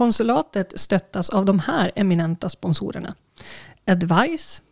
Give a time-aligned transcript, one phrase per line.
[0.00, 3.14] Konsulatet stöttas av de här eminenta sponsorerna.
[3.86, 4.62] Advice,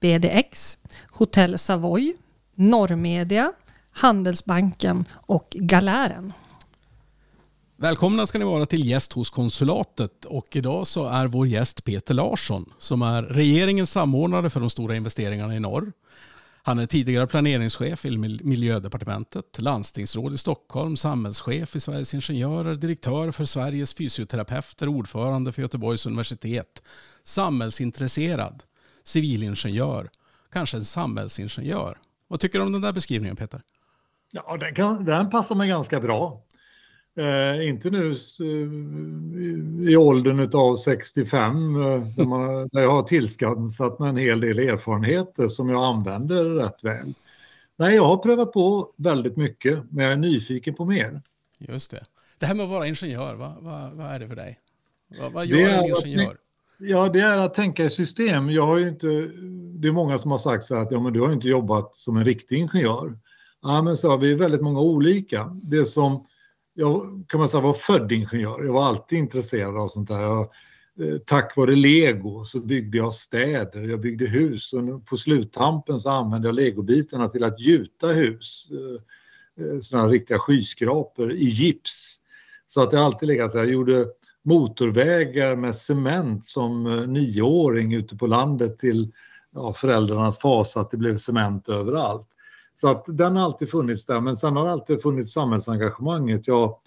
[0.00, 0.78] BDX,
[1.10, 2.16] Hotell Savoy,
[2.54, 3.52] Norrmedia,
[3.90, 6.32] Handelsbanken och Galären.
[7.76, 12.14] Välkomna ska ni vara till gäst hos konsulatet och idag så är vår gäst Peter
[12.14, 15.92] Larsson som är regeringens samordnare för de stora investeringarna i norr.
[16.66, 23.44] Han är tidigare planeringschef i miljödepartementet, landstingsråd i Stockholm, samhällschef i Sveriges Ingenjörer, direktör för
[23.44, 26.82] Sveriges fysioterapeuter, ordförande för Göteborgs universitet,
[27.22, 28.62] samhällsintresserad,
[29.04, 30.10] civilingenjör,
[30.52, 31.98] kanske en samhällsingenjör.
[32.28, 33.62] Vad tycker du om den där beskrivningen Peter?
[34.32, 36.45] Ja, den, kan, den passar mig ganska bra.
[37.18, 43.98] Eh, inte nu eh, i åldern av 65 eh, där, man, där jag har tillskansat
[43.98, 47.14] mig en hel del erfarenheter som jag använder rätt väl.
[47.76, 51.22] Nej, jag har prövat på väldigt mycket, men jag är nyfiken på mer.
[51.58, 52.04] Just det.
[52.38, 54.58] Det här med att vara ingenjör, vad, vad, vad är det för dig?
[55.20, 56.36] Vad, vad gör en ingenjör?
[56.78, 58.50] Ja, det är att tänka i system.
[58.50, 59.06] Jag har inte,
[59.74, 62.16] det är många som har sagt så att ja, men du har inte jobbat som
[62.16, 63.18] en riktig ingenjör.
[63.62, 65.50] Ja, men så har vi väldigt många olika.
[65.62, 66.24] Det som
[66.78, 68.64] jag kan man säga var född ingenjör.
[68.64, 70.20] Jag var alltid intresserad av sånt där.
[70.20, 70.40] Jag,
[71.00, 76.10] eh, tack vare lego så byggde jag städer, jag byggde hus och på sluttampen så
[76.10, 78.68] använde jag legobitarna till att gjuta hus.
[78.70, 82.20] Eh, eh här sådana riktiga skyskrapor i gips.
[82.66, 83.64] Så att det alltid legat så här.
[83.64, 84.06] Jag gjorde
[84.44, 89.12] motorvägar med cement som eh, nioåring ute på landet till
[89.54, 92.28] ja, föräldrarnas fas att det blev cement överallt.
[92.80, 96.48] Så att den har alltid funnits där, men sen har det alltid funnits samhällsengagemanget.
[96.48, 96.78] Jag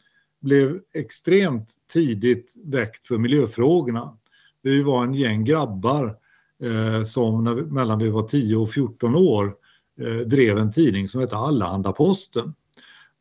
[0.42, 4.18] blev extremt tidigt väckt för miljöfrågorna.
[4.62, 6.16] Vi var en gäng grabbar
[6.64, 9.54] eh, som när, mellan vi var 10 och 14 år
[10.02, 12.54] eh, drev en tidning som hette Allehanda-Posten.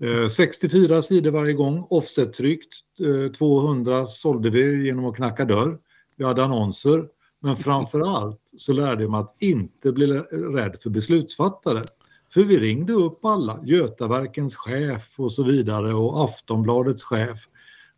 [0.02, 2.74] Eh, 64 sidor varje gång, offset-tryckt.
[3.00, 5.78] Eh, 200 sålde vi genom att knacka dörr.
[6.16, 7.08] Vi hade annonser.
[7.40, 11.82] Men framför allt så lärde jag mig att inte bli rädd för beslutsfattare.
[12.30, 17.48] För vi ringde upp alla, Götaverkens chef och så vidare och Aftonbladets chef.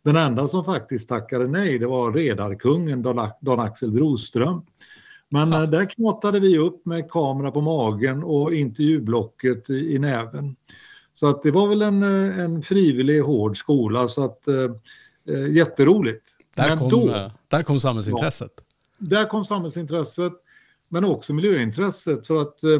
[0.03, 3.01] Den enda som faktiskt tackade nej det var redarkungen
[3.41, 4.61] Dan Axel Broström.
[5.29, 5.63] Men ja.
[5.63, 10.55] Eh, där knåtade vi upp med kamera på magen och intervjublocket i, i näven.
[11.13, 14.55] Så att det var väl en, eh, en frivillig hård skola så att eh,
[15.35, 16.37] eh jätteroligt.
[16.55, 18.51] Där kom, då, där kom samhällsintresset.
[18.57, 18.63] Ja,
[18.97, 20.33] där kom samhällsintresset
[20.89, 22.79] men också miljöintresset för att eh,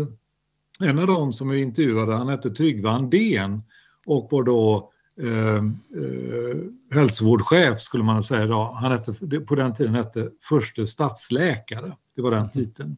[0.83, 3.61] en av dem som vi intervjuade, han hette Tryggve Andén
[4.05, 6.57] och var då eh, eh,
[6.91, 8.73] hälsovårdschef skulle man säga idag.
[8.73, 12.51] Han hette, på den tiden hette förste stadsläkare, det var den mm.
[12.51, 12.97] titeln.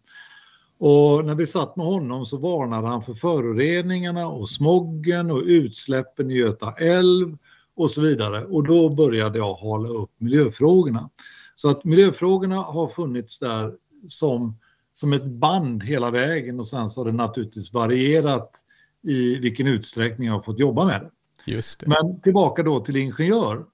[0.78, 6.32] Och när vi satt med honom så varnade han för föroreningarna och smoggen och utsläppen
[6.32, 7.38] i Göta älv
[7.76, 8.46] och så vidare.
[8.46, 11.10] Och då började jag hala upp miljöfrågorna.
[11.56, 13.74] Så att miljöfrågorna har funnits där
[14.08, 14.58] som
[14.94, 18.60] som ett band hela vägen och sen så har det naturligtvis varierat
[19.04, 21.12] i vilken utsträckning jag har fått jobba med det.
[21.52, 21.88] Just det.
[21.88, 23.66] Men tillbaka då till ingenjör.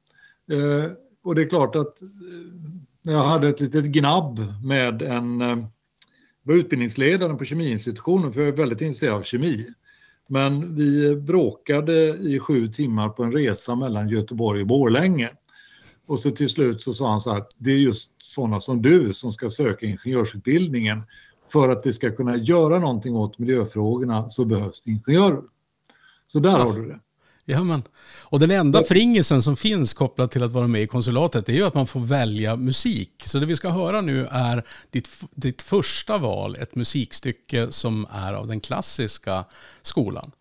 [0.52, 0.91] Eh,
[1.24, 2.07] och det är klart att eh,
[3.02, 5.57] jag hade ett litet gnabb med en eh,
[6.44, 9.68] var utbildningsledaren på kemiinstitutionen för jag är väldigt intresserad av kemi.
[10.28, 15.30] Men vi bråkade i sju timmar på en resa mellan Göteborg och Borlänge.
[16.09, 19.14] Och så till slut så sa han så här, det är just sådana som du
[19.14, 21.03] som ska söka ingenjörsutbildningen.
[21.52, 25.42] För att vi ska kunna göra någonting åt miljöfrågorna så behövs det ingenjörer.
[26.28, 26.58] Så där ja.
[26.58, 27.00] har du det.
[27.46, 27.84] Ja, men.
[28.22, 31.64] Och den enda fringisen som finns kopplat till att vara med i konsulatet är ju
[31.64, 33.24] att man får välja musik.
[33.25, 38.34] Så det vi ska höra nu är ditt, ditt första val, ett musikstycke som är
[38.34, 39.46] av den klassiska
[39.81, 40.31] skolan.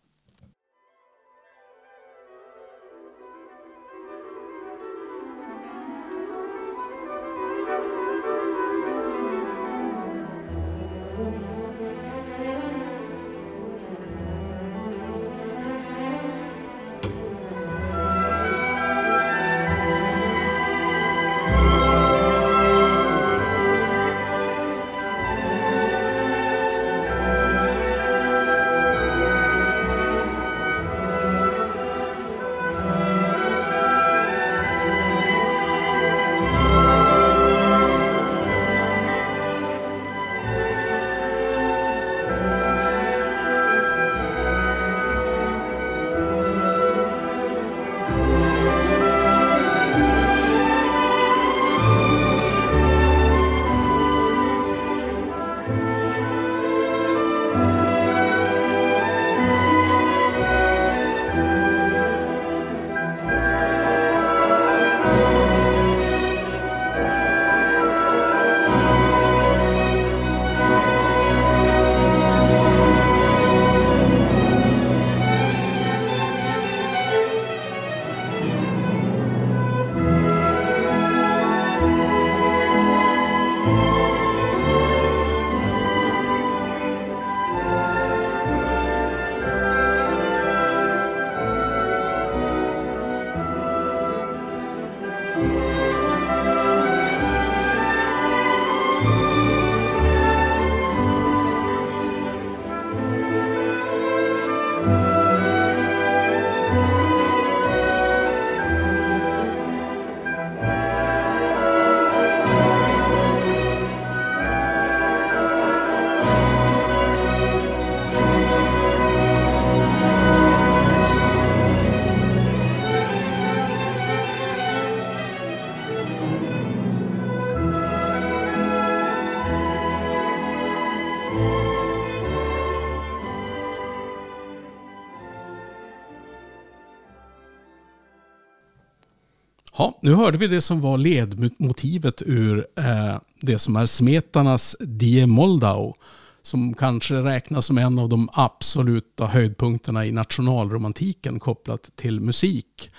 [139.80, 145.26] Ja, nu hörde vi det som var ledmotivet ur eh, det som är Smetanas Die
[145.26, 145.94] Moldau
[146.42, 152.90] som kanske räknas som en av de absoluta höjdpunkterna i nationalromantiken kopplat till musik.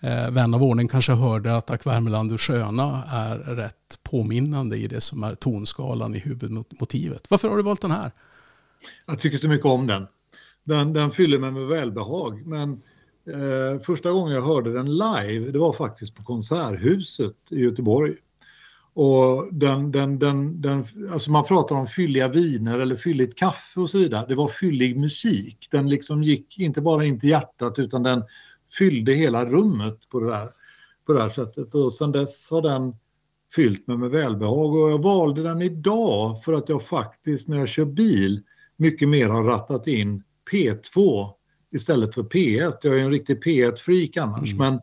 [0.00, 4.86] Eh, vän av ordning kanske hörde att Ack Värmeland du sköna är rätt påminnande i
[4.86, 7.22] det som är tonskalan i huvudmotivet.
[7.28, 8.12] Varför har du valt den här?
[9.06, 10.06] Jag tycker så mycket om den.
[10.64, 12.46] Den, den fyller mig med välbehag.
[12.46, 12.82] Men
[13.26, 18.14] eh, första gången jag hörde den live, det var faktiskt på Konserthuset i Göteborg.
[18.94, 23.90] Och den, den, den, den, alltså man pratar om fylliga viner eller fylligt kaffe och
[23.90, 24.26] så vidare.
[24.28, 25.68] Det var fyllig musik.
[25.70, 28.22] Den liksom gick inte bara in till hjärtat utan den
[28.78, 30.48] fyllde hela rummet på det där,
[31.06, 31.74] på det här sättet.
[31.74, 32.94] Och sen dess har den
[33.54, 34.74] fyllt mig med välbehag.
[34.74, 38.42] Och jag valde den idag för att jag faktiskt när jag kör bil
[38.76, 41.28] mycket mer har rattat in P2
[41.76, 42.74] istället för P1.
[42.82, 44.52] Jag är en riktig P1-freak annars.
[44.52, 44.72] Mm.
[44.72, 44.80] Men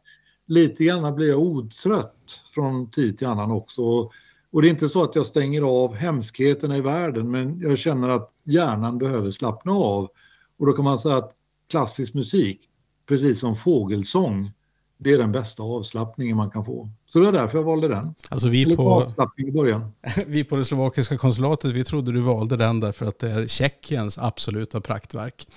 [0.47, 3.81] lite grann blir jag otrött från tid till annan också.
[4.51, 8.09] Och det är inte så att jag stänger av hemskheterna i världen men jag känner
[8.09, 10.09] att hjärnan behöver slappna av.
[10.59, 11.31] Och då kan man säga att
[11.69, 12.59] klassisk musik,
[13.07, 14.51] precis som fågelsång,
[14.97, 16.89] det är den bästa avslappningen man kan få.
[17.05, 18.15] Så det var därför jag valde den.
[18.29, 19.91] Alltså vi på, avslappning i början.
[20.27, 24.17] vi på det slovakiska konsulatet, vi trodde du valde den därför att det är Tjeckiens
[24.17, 25.47] absoluta praktverk.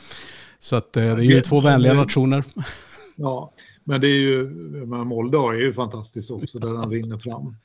[0.58, 2.44] Så att eh, det är ju två vänliga nationer.
[3.16, 3.52] Ja,
[3.84, 4.46] men det är ju,
[4.86, 7.56] Moldau är ju fantastiskt också där den rinner fram.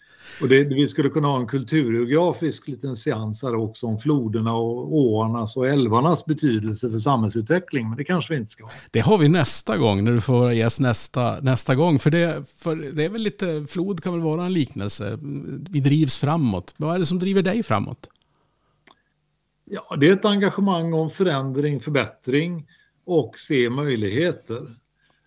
[0.42, 4.96] Och det, vi skulle kunna ha en kulturgeografisk liten seans här också om floderna och
[4.96, 8.70] åarnas och älvarnas betydelse för samhällsutveckling, men det kanske vi inte ska.
[8.92, 12.00] Det har vi nästa gång, när du får vara gäst nästa, nästa gång.
[12.00, 15.18] För det, för det är väl lite, flod kan väl vara en liknelse.
[15.70, 16.74] Vi drivs framåt.
[16.78, 18.10] Vad är det som driver dig framåt?
[19.66, 22.68] Ja, det är ett engagemang om förändring, förbättring
[23.12, 24.75] och se möjligheter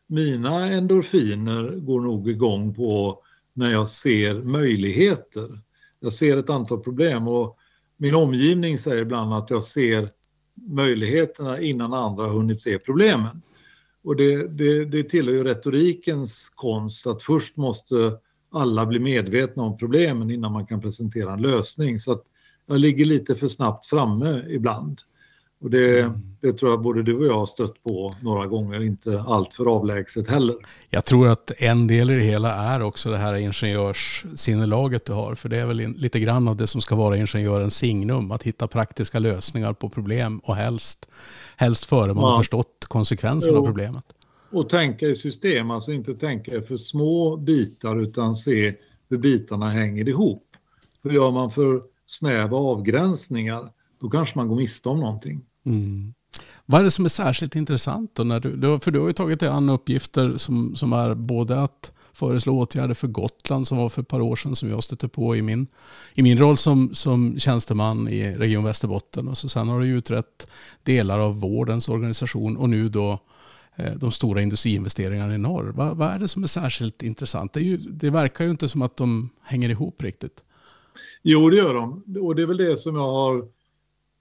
[0.06, 5.60] mina endorfiner går nog igång på när jag ser möjligheter.
[6.00, 7.58] Jag ser ett antal problem och
[7.96, 10.10] min omgivning säger ibland att jag ser
[10.54, 13.42] möjligheterna innan andra hunnit se problemen.
[14.04, 18.18] Och det, det, det tillhör ju retorikens konst att först måste
[18.52, 21.98] alla bli medvetna om problemen innan man kan presentera en lösning.
[21.98, 22.24] Så att
[22.66, 25.00] jag ligger lite för snabbt framme ibland.
[25.64, 26.12] Och det, mm.
[26.40, 29.66] det, tror jag både du och jag har stött på några gånger, inte allt för
[29.76, 30.56] avlägset heller.
[30.90, 35.34] Jag tror att en del i det hela är också det här ingenjörssinnelaget du har.
[35.34, 38.30] För det är väl lite grann av det som ska vara ingenjörens signum.
[38.30, 41.10] Att hitta praktiska lösningar på problem och helst,
[41.56, 42.30] helst före man ja.
[42.30, 44.04] har förstått konsekvenserna av problemet.
[44.50, 48.74] Och tänka i system, alltså inte tänka för små bitar utan se
[49.08, 50.46] hur bitarna hänger ihop.
[51.02, 53.70] Hur gör man för snäva avgränsningar?
[54.00, 55.40] Då kanske man går miste om någonting.
[55.66, 56.14] Mm.
[56.66, 58.14] Vad är det som är särskilt intressant?
[58.14, 61.62] Då när du, för du har ju tagit dig an uppgifter som, som är både
[61.62, 65.08] att föreslå åtgärder för Gotland som var för ett par år sedan som jag stötte
[65.08, 65.66] på i min,
[66.14, 69.28] i min roll som, som tjänsteman i Region Västerbotten.
[69.28, 70.46] Och så sen har du utrett
[70.82, 73.18] delar av vårdens organisation och nu då
[73.76, 75.72] eh, de stora industriinvesteringarna i norr.
[75.76, 77.52] Vad, vad, är det som är särskilt intressant?
[77.52, 80.44] Det, ju, det, verkar ju inte som att de hänger ihop riktigt.
[81.22, 82.02] Jo, det gör de.
[82.20, 83.53] Och det är väl det som jag har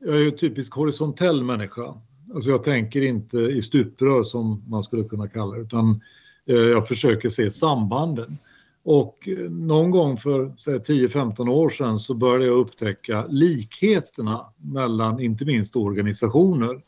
[0.05, 1.93] jag är ju typisk horisontell människa.
[2.33, 6.01] Alltså jag tänker inte i stuprör som man skulle kunna kalla det, utan
[6.45, 8.37] eh, jag försöker se sambanden.
[8.83, 15.45] Och eh, någon gång för 10-15 år sedan så började jag upptäcka likheterna mellan inte
[15.45, 16.81] minst organisationer.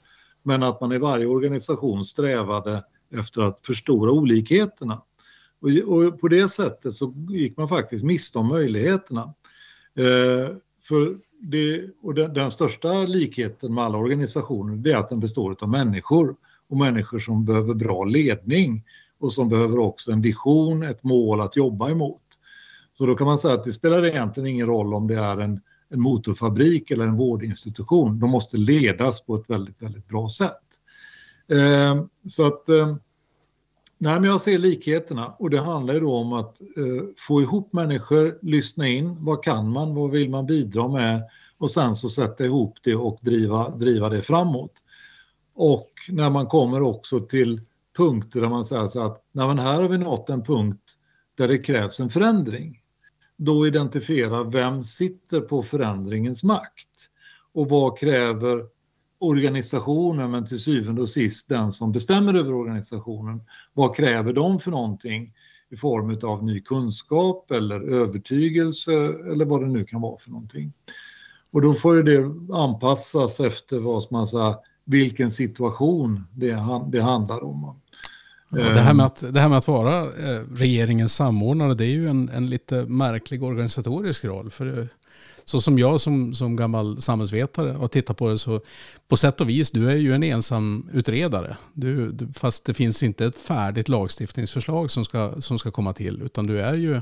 [0.43, 5.01] Men att man i varje organisation strävade efter att förstora olikheterna.
[5.87, 9.33] Och, på det sättet så gick man faktiskt miste om möjligheterna.
[9.97, 10.55] Eh,
[10.87, 15.55] för det, och den, den, största likheten med alla organisationer det är att den består
[15.61, 16.35] av människor
[16.69, 18.83] och människor som behöver bra ledning
[19.19, 22.21] och som behöver också en vision, ett mål att jobba emot.
[22.91, 25.61] Så då kan man säga att det spelar egentligen ingen roll om det är en,
[25.89, 28.19] en motorfabrik eller en vårdinstitution.
[28.19, 30.81] De måste ledas på ett väldigt, väldigt bra sätt.
[31.51, 32.95] Eh, så att eh,
[33.97, 35.27] Nej, men jag ser likheterna.
[35.27, 39.71] Och det handlar ju då om att eh, få ihop människor, lyssna in, vad kan
[39.71, 41.21] man, vad vill man bidra med?
[41.57, 44.71] Och sen så sätta ihop det och driva, driva det framåt.
[45.53, 47.61] Och när man kommer också till
[47.97, 50.97] punkter där man säger så att nej, men här har vi nått en punkt
[51.37, 52.81] där det krävs en förändring.
[53.37, 57.09] Då identifiera vem sitter på förändringens makt.
[57.53, 58.65] Och vad kräver
[59.19, 63.41] organisationen, men till syvende och sist den som bestämmer över organisationen.
[63.73, 65.33] Vad kräver de för någonting
[65.69, 68.93] i form av ny kunskap eller övertygelse
[69.31, 70.73] eller vad det nu kan vara för någonting.
[71.51, 74.55] Och då får det anpassas efter vad man säger,
[74.85, 77.79] vilken situation det, det handlar om.
[78.49, 81.89] Ja, det, här med att, det här med att vara eh, regeringens samordnare, det är
[81.89, 84.51] ju en, en lite märklig organisatorisk roll.
[84.51, 84.87] För
[85.45, 88.61] så som jag som, som gammal samhällsvetare har tittat på det så
[89.07, 91.57] på sätt och vis, du är ju en ensam utredare.
[91.73, 96.21] Du, du, fast det finns inte ett färdigt lagstiftningsförslag som ska, som ska komma till,
[96.21, 97.01] utan du är ju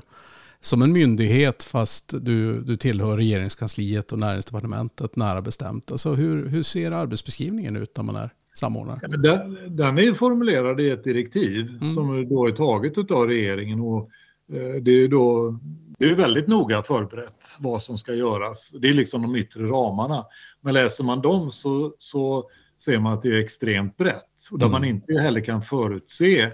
[0.61, 5.91] som en myndighet fast du, du tillhör regeringskansliet och näringsdepartementet nära bestämt.
[5.91, 8.99] Alltså hur, hur ser arbetsbeskrivningen ut när man är samordnare?
[9.17, 11.93] Den, den är formulerad i ett direktiv mm.
[11.93, 13.79] som då är taget av regeringen.
[13.79, 14.09] Och
[14.53, 15.59] eh, det är då
[15.99, 18.71] det är väldigt noga förberett vad som ska göras.
[18.71, 20.25] Det är liksom de yttre ramarna.
[20.61, 24.65] Men läser man dem så, så ser man att det är extremt brett och där
[24.65, 24.71] mm.
[24.71, 26.51] man inte heller kan förutse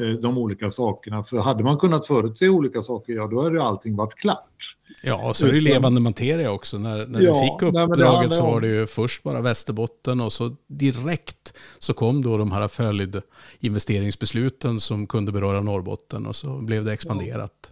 [0.00, 1.24] Eh, de olika sakerna.
[1.24, 4.76] För hade man kunnat förutse olika saker, ja då hade allting varit klart.
[5.02, 6.78] Ja, och så är det levande materia också.
[6.78, 10.32] När, när ja, du fick uppdraget nej, så var det ju först bara Västerbotten och
[10.32, 16.84] så direkt så kom då de här följdinvesteringsbesluten som kunde beröra Norrbotten och så blev
[16.84, 17.54] det expanderat.
[17.62, 17.68] Ja.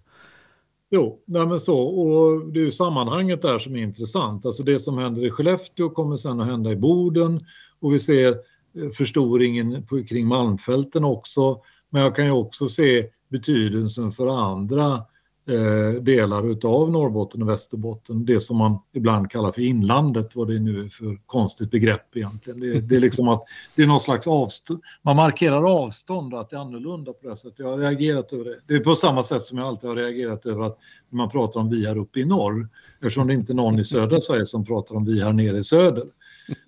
[0.90, 1.78] Jo, nej men så.
[1.78, 4.46] Och det är ju sammanhanget där som är intressant.
[4.46, 7.40] Alltså det som händer i Skellefteå kommer sen att hända i Boden
[7.80, 11.60] och vi ser eh, förstoringen på, kring Malmfälten också.
[11.90, 15.02] Men jag kan ju också se betydelsen för andra
[15.48, 18.24] eh, delar av Norrbotten och Västerbotten.
[18.24, 22.60] Det som man ibland kallar för inlandet, vad det nu är för konstigt begrepp egentligen.
[22.60, 23.44] Det, det är liksom att
[23.76, 27.36] det är någon slags avstånd, man markerar avstånd och att det är annorlunda på det
[27.36, 27.58] sättet.
[27.58, 28.56] Jag har reagerat över det.
[28.66, 30.78] Det är på samma sätt som jag alltid har reagerat över att
[31.10, 33.84] när man pratar om vi här uppe i norr, eftersom det inte är någon i
[33.84, 36.04] södra Sverige som pratar om vi här nere i söder.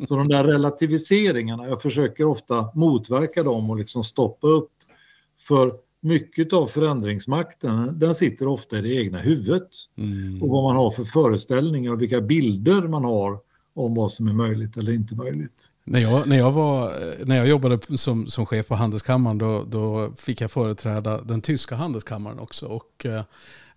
[0.09, 4.71] Så de där relativiseringarna, jag försöker ofta motverka dem och liksom stoppa upp
[5.39, 9.69] för mycket av förändringsmakten, den sitter ofta i det egna huvudet.
[9.99, 10.43] Mm.
[10.43, 13.39] Och vad man har för föreställningar och vilka bilder man har
[13.75, 15.71] om vad som är möjligt eller inte möjligt.
[15.85, 16.93] När jag, när jag, var,
[17.25, 21.75] när jag jobbade som, som chef på Handelskammaren då, då fick jag företräda den tyska
[21.75, 22.67] handelskammaren också.
[22.67, 23.23] Och, eh,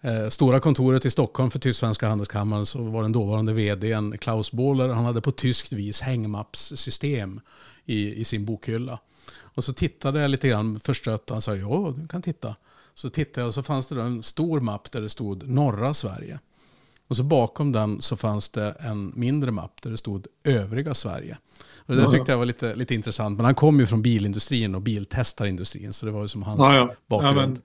[0.01, 4.87] eh stora kontoret i Stockholm för Tysk-Svenska handelskammaren så var den dåvarande vdn Klaus Bohler.
[4.87, 7.39] Han hade på tyskt vis hängmappssystem
[7.85, 8.99] i, i sin bokhylla.
[9.55, 11.29] Och så tittade jag lite grann förstrött.
[11.29, 12.55] Han sa ja, du kan titta.
[12.93, 16.39] Så tittade jag och så fanns det en stor mapp där det stod norra Sverige.
[17.07, 21.37] Och så bakom den så fanns det en mindre mapp där det stod övriga Sverige.
[21.75, 23.37] Och det där tyckte jag var lite, lite intressant.
[23.37, 25.93] Men han kom ju från bilindustrin och biltestarindustrin.
[25.93, 26.93] Så det var ju som hans ja, ja.
[27.07, 27.61] bakgrund.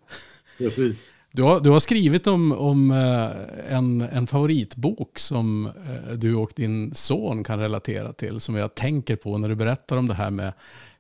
[0.59, 0.95] Ja, men.
[1.33, 6.53] Du har, du har skrivit om, om eh, en, en favoritbok som eh, du och
[6.57, 8.41] din son kan relatera till.
[8.41, 10.53] Som jag tänker på när du berättar om det här med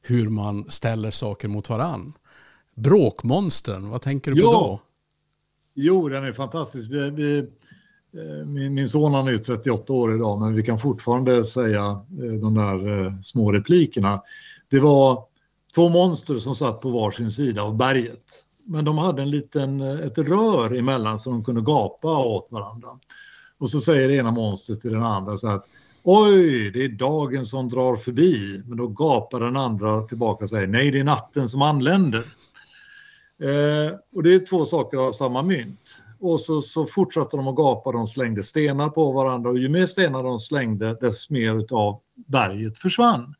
[0.03, 2.13] hur man ställer saker mot varann.
[2.75, 4.81] Bråkmonstren, vad tänker du på då?
[5.75, 6.91] Jo, den är fantastisk.
[6.91, 11.45] Vi, vi, eh, min, min son han är 38 år idag, men vi kan fortfarande
[11.45, 11.85] säga
[12.23, 14.23] eh, de där eh, små replikerna.
[14.71, 15.25] Det var
[15.75, 18.45] två monster som satt på varsin sida av berget.
[18.65, 22.89] Men de hade en liten, ett rör emellan så de kunde gapa åt varandra.
[23.59, 25.67] Och så säger det ena monstret till den andra så att
[26.11, 28.63] Oj, det är dagen som drar förbi.
[28.67, 32.25] Men då gapar den andra tillbaka och säger nej, det är natten som anländer.
[33.43, 36.03] Eh, och det är två saker av samma mynt.
[36.21, 39.87] Och så, så fortsatte de att gapa, de slängde stenar på varandra och ju mer
[39.87, 43.35] stenar de slängde desto mer av berget försvann.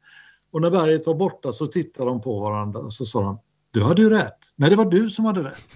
[0.53, 3.39] Och när berget var borta så tittade de på varandra och så sa de,
[3.71, 4.39] du hade ju rätt.
[4.57, 5.67] Nej, det var du som hade rätt.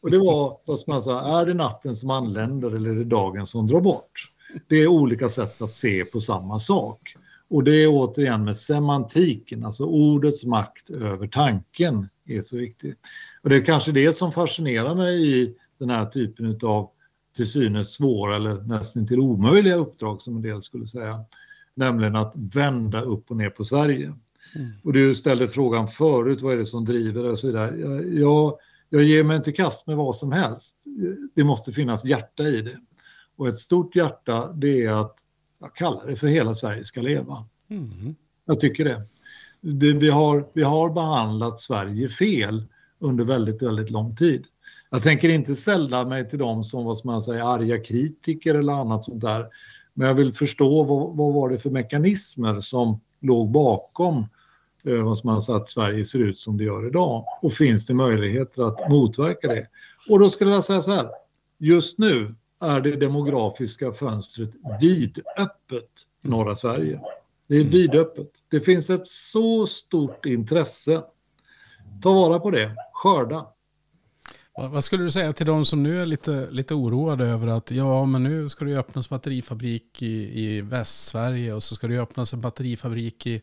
[0.00, 3.04] Och det var, vad ska man säga, är det natten som anländer eller är det
[3.04, 4.31] dagen som drar bort?
[4.68, 7.16] Det är olika sätt att se på samma sak.
[7.48, 12.98] Och det är återigen med semantiken, alltså ordets makt över tanken är så viktigt.
[13.42, 16.90] Och det är kanske det som fascinerar mig i den här typen av
[17.36, 21.24] till synes svåra eller nästan till omöjliga uppdrag som en del skulle säga.
[21.74, 24.14] Nämligen att vända upp och ner på Sverige.
[24.54, 24.70] Mm.
[24.84, 27.76] Och du ställde frågan förut, vad är det som driver och så vidare.
[27.80, 30.84] Jag, jag, jag ger mig inte kast med vad som helst.
[31.34, 32.76] Det måste finnas hjärta i det.
[33.36, 35.14] Och ett stort hjärta, det är att,
[35.60, 37.44] jag kallar det för hela Sverige ska leva.
[37.70, 38.14] Mm.
[38.44, 39.06] Jag tycker det.
[39.60, 39.92] det.
[39.92, 42.64] vi, har, vi har behandlat Sverige fel
[42.98, 44.46] under väldigt, väldigt lång tid.
[44.90, 49.04] Jag tänker inte sälla mig till dem som, vad man säger, arga kritiker eller annat
[49.04, 49.46] sånt där.
[49.94, 54.26] Men jag vill förstå vad, vad var det för mekanismer som låg bakom
[54.84, 57.24] eh, vad man säger, att Sverige ser ut som det gör idag.
[57.42, 59.66] Och finns det möjligheter att motverka det?
[60.10, 61.08] Och då skulle jag säga så här,
[61.58, 64.50] just nu är det demografiska fönstret
[64.80, 67.00] vidöppet i norra Sverige.
[67.46, 68.30] Det är vidöppet.
[68.48, 71.02] Det finns ett så stort intresse.
[72.02, 73.46] Ta vara på det, skörda.
[74.54, 78.04] Vad skulle du säga till de som nu är lite, lite oroade över att ja,
[78.04, 82.40] men nu ska det öppnas batterifabrik i, i Västsverige och så ska det öppnas en
[82.40, 83.42] batterifabrik i,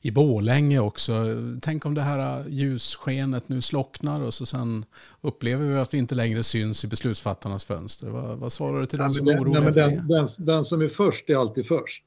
[0.00, 1.24] i Bålänge också.
[1.62, 4.84] Tänk om det här ljusskenet nu slocknar och så sen
[5.20, 8.08] upplever vi att vi inte längre syns i beslutsfattarnas fönster.
[8.08, 10.08] Vad, vad svarar du till de som är oroliga nej, den?
[10.08, 12.04] Den, den som är först är alltid först.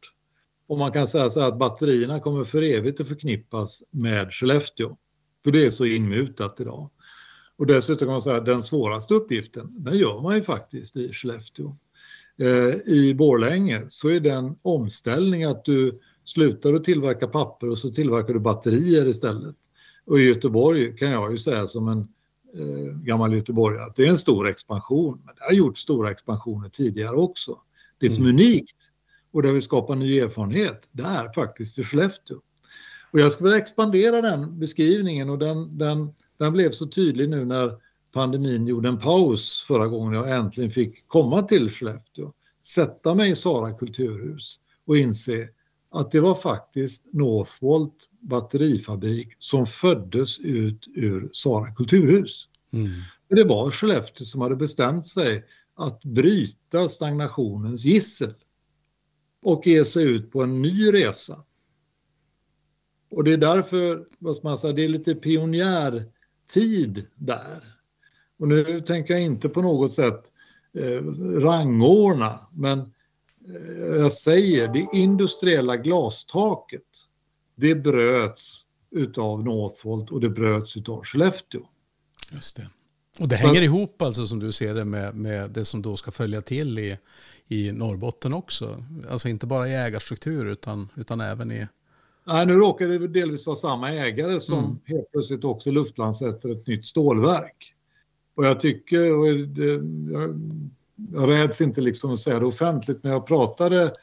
[0.68, 4.98] Och man kan säga så här att batterierna kommer för evigt att förknippas med Skellefteå.
[5.44, 6.90] För det är så inmutat idag.
[7.64, 11.14] Och dessutom kan man säga att den svåraste uppgiften, den gör man ju faktiskt i
[11.14, 11.76] Skellefteå.
[12.38, 17.90] Eh, I Borlänge så är den omställning att du slutar att tillverka papper och så
[17.90, 19.56] tillverkar du batterier istället.
[20.06, 22.00] Och i Göteborg kan jag ju säga som en
[22.58, 25.22] eh, gammal göteborgare att det är en stor expansion.
[25.26, 27.58] Men det har gjort stora expansioner tidigare också.
[28.00, 28.42] Det som är mm.
[28.42, 28.78] unikt
[29.32, 32.38] och det vill skapa ny erfarenhet, det är faktiskt i Skellefteå.
[33.12, 37.46] Och jag skulle vilja expandera den beskrivningen och den, den den blev så tydlig nu
[37.46, 37.78] när
[38.12, 42.34] pandemin gjorde en paus förra gången jag äntligen fick komma till Skellefteå,
[42.66, 45.50] sätta mig i Sara kulturhus och inse
[45.92, 52.48] att det var faktiskt Northvolt batterifabrik som föddes ut ur Sara kulturhus.
[52.72, 52.92] Mm.
[53.30, 58.34] Det var Skellefteå som hade bestämt sig att bryta stagnationens gissel
[59.42, 61.44] och ge sig ut på en ny resa.
[63.10, 66.13] Och det är därför, vad man säga, det är lite pionjär
[66.48, 67.64] tid där.
[68.40, 70.22] Och nu tänker jag inte på något sätt
[70.78, 71.04] eh,
[71.40, 76.82] rangordna, men eh, jag säger det industriella glastaket,
[77.56, 81.62] det bröts utav Northvolt och det bröts utav Skellefteå.
[82.32, 82.70] Just det.
[83.20, 85.96] Och det hänger Så, ihop alltså som du ser det med, med det som då
[85.96, 86.98] ska följa till i,
[87.48, 88.86] i Norrbotten också.
[89.10, 91.68] Alltså inte bara i ägarstruktur utan, utan även i
[92.26, 94.80] Nej, nu råkar det delvis vara samma ägare som mm.
[94.86, 97.74] helt plötsligt också luftlandsätter ett nytt stålverk.
[98.36, 99.72] Och jag tycker, och det,
[100.12, 100.40] jag,
[101.14, 103.94] jag räds inte liksom att säga det offentligt, men jag pratade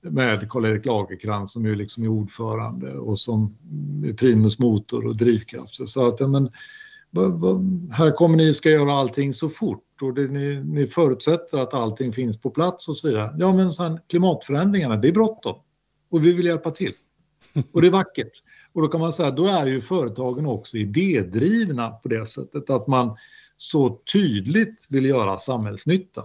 [0.00, 3.56] med Karl-Erik Lagerkrans som ju liksom är ordförande och som
[4.04, 5.74] är primus motor och drivkraft.
[5.74, 6.50] Så sa att ja, men,
[7.90, 12.12] här kommer ni ska göra allting så fort och det, ni, ni förutsätter att allting
[12.12, 13.34] finns på plats och så vidare.
[13.38, 15.56] Ja men sen klimatförändringarna, det är bråttom
[16.10, 16.92] och vi vill hjälpa till.
[17.72, 18.42] Och det är vackert.
[18.72, 22.86] Och då kan man säga, då är ju företagen också idédrivna på det sättet att
[22.86, 23.16] man
[23.56, 26.24] så tydligt vill göra samhällsnytta.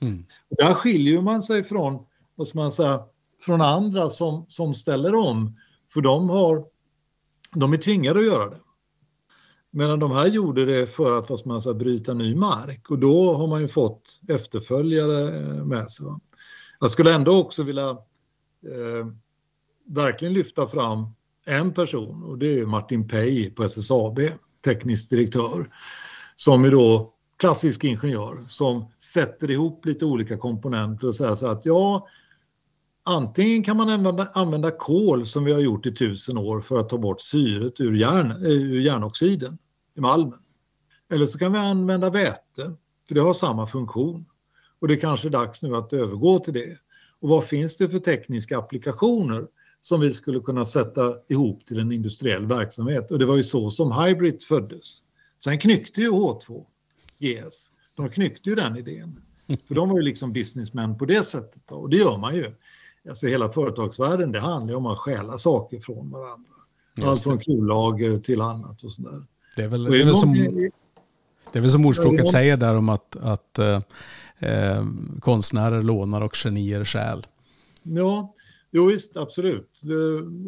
[0.00, 0.24] Mm.
[0.50, 3.02] Och där skiljer man sig från, vad ska man säga,
[3.40, 5.56] från andra som, som ställer om.
[5.92, 6.64] För de, har,
[7.54, 8.60] de är tvingade att göra det.
[9.70, 13.36] Medan de här gjorde det för att vad man säga, bryta ny mark och då
[13.36, 15.30] har man ju fått efterföljare
[15.64, 16.06] med sig.
[16.06, 16.20] Va?
[16.80, 19.06] Jag skulle ändå också vilja eh,
[19.88, 21.06] verkligen lyfta fram
[21.46, 24.20] en person och det är Martin Pei på SSAB,
[24.64, 25.70] teknisk direktör,
[26.36, 31.66] som är då klassisk ingenjör som sätter ihop lite olika komponenter och säger så att
[31.66, 32.08] ja,
[33.02, 36.88] antingen kan man använda, använda kol som vi har gjort i tusen år för att
[36.88, 39.58] ta bort syret ur, järn, eh, ur järnoxiden
[39.96, 40.38] i malmen.
[41.12, 42.72] Eller så kan vi använda väte,
[43.08, 44.26] för det har samma funktion.
[44.80, 46.78] Och det är kanske dags nu att övergå till det.
[47.20, 49.46] Och vad finns det för tekniska applikationer
[49.80, 53.10] som vi skulle kunna sätta ihop till en industriell verksamhet.
[53.10, 55.02] Och det var ju så som Hybrid föddes.
[55.38, 56.64] Sen knyckte ju H2
[57.18, 57.70] GS.
[57.94, 59.20] De knyckte ju den idén.
[59.68, 61.62] För de var ju liksom businessmän på det sättet.
[61.68, 61.76] Då.
[61.76, 62.54] Och det gör man ju.
[63.08, 66.50] Alltså hela företagsvärlden, det handlar ju om att stjäla saker från varandra.
[67.02, 69.22] Allt från kullager till annat och sådär.
[69.56, 70.32] Det är väl, det är väl som,
[71.52, 73.80] det är väl som ordspråket säger där om att, att eh,
[74.38, 74.86] eh,
[75.20, 77.26] konstnärer lånar och genier stjäl.
[77.82, 78.34] Ja,
[78.70, 79.80] Jo visst, absolut.
[79.82, 79.94] Det,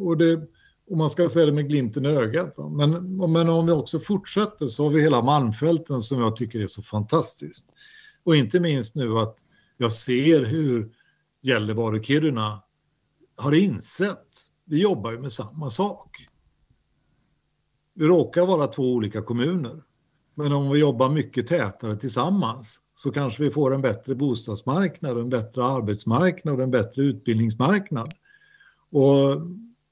[0.03, 0.47] och, det,
[0.91, 2.55] och man ska säga det med glimten i ögat.
[2.71, 6.67] Men, men om vi också fortsätter så har vi hela Malmfälten som jag tycker är
[6.67, 7.69] så fantastiskt.
[8.25, 9.39] Och inte minst nu att
[9.77, 10.93] jag ser hur
[11.43, 12.63] Gällivare och Kiruna
[13.37, 14.27] har insett,
[14.65, 16.27] vi jobbar ju med samma sak.
[17.95, 19.83] Vi råkar vara två olika kommuner.
[20.35, 25.29] Men om vi jobbar mycket tätare tillsammans så kanske vi får en bättre bostadsmarknad, en
[25.29, 28.15] bättre arbetsmarknad och en bättre utbildningsmarknad.
[28.91, 29.41] Och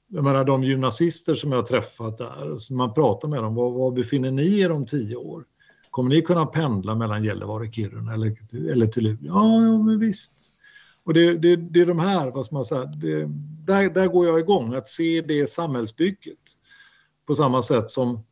[0.07, 3.71] jag menar de gymnasister som jag har träffat där, som man pratar med dem, var,
[3.71, 5.43] var befinner ni er om tio år?
[5.89, 8.35] Kommer ni kunna pendla mellan Gällivare och Kiruna eller,
[8.71, 9.33] eller till Luleå?
[9.33, 10.53] Ja, ja men visst.
[11.03, 13.25] Och det, det, det är de här, vad ska man säga, det,
[13.65, 16.39] där, där går jag igång, att se det samhällsbygget.
[17.27, 18.23] På samma sätt som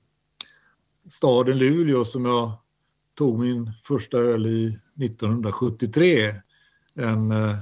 [1.09, 2.51] staden Luleå som jag
[3.17, 6.35] tog min första öl i 1973.
[6.95, 7.55] En eh,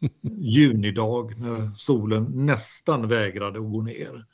[0.38, 4.24] junidag när solen nästan vägrade att gå ner.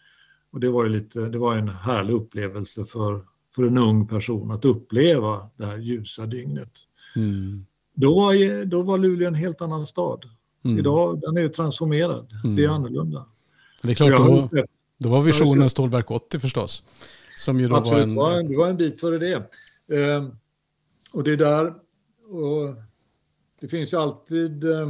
[0.53, 4.51] Och det var ju lite, det var en härlig upplevelse för för en ung person
[4.51, 6.71] att uppleva det här ljusa dygnet.
[7.17, 7.67] Mm.
[7.95, 10.25] Då, var, då var Luleå en helt annan stad.
[10.65, 10.79] Mm.
[10.79, 12.33] Idag den är ju transformerad.
[12.45, 12.57] Mm.
[12.57, 13.27] Det är annorlunda.
[13.83, 14.65] Det är klart, då, sett-
[14.99, 16.83] då var visionen Stålverk 80 förstås.
[17.37, 19.35] Som ju då Absolut, var en, det var en bit före det.
[19.99, 20.29] Eh,
[21.13, 21.67] och det är där,
[22.29, 22.75] och
[23.61, 24.81] det finns ju alltid eh,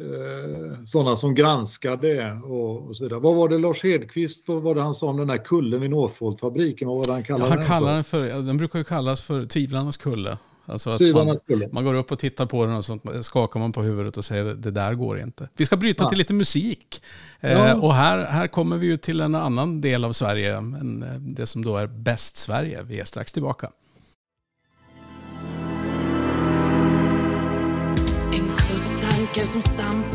[0.00, 3.20] eh, sådana som granskar det och, och så vidare.
[3.20, 5.90] Vad var det Lars Hedqvist, vad var det han sa om den där kullen vid
[5.90, 6.88] Northvolt-fabriken?
[6.88, 8.20] Vad var det han Ja, kallade han den kallar för?
[8.20, 10.38] den för, ja, den brukar ju kallas för tvivlarnas kulle.
[10.66, 11.36] Alltså att man,
[11.72, 14.44] man går upp och tittar på den och sånt, skakar man på huvudet och säger
[14.44, 15.48] det där går inte.
[15.56, 16.08] Vi ska bryta Ja.
[16.08, 17.02] till lite musik.
[17.40, 17.74] Eh, Ja.
[17.80, 21.46] och här, här kommer vi ju till en annan del av Sverige, än eh, det
[21.46, 22.82] som då är bäst Sverige.
[22.82, 23.70] Vi är strax tillbaka.
[29.32, 30.11] queres um stamp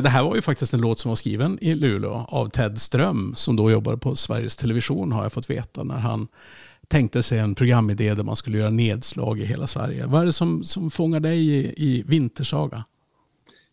[0.00, 3.34] det här var ju faktiskt en låt som var skriven i Luleå av Ted Ström
[3.36, 6.28] som då jobbade på Sveriges Television har jag fått veta när han
[6.88, 10.06] tänkte sig en programidé där man skulle göra nedslag i hela Sverige.
[10.06, 12.84] Vad är det som, som fångar dig i, i Vintersaga?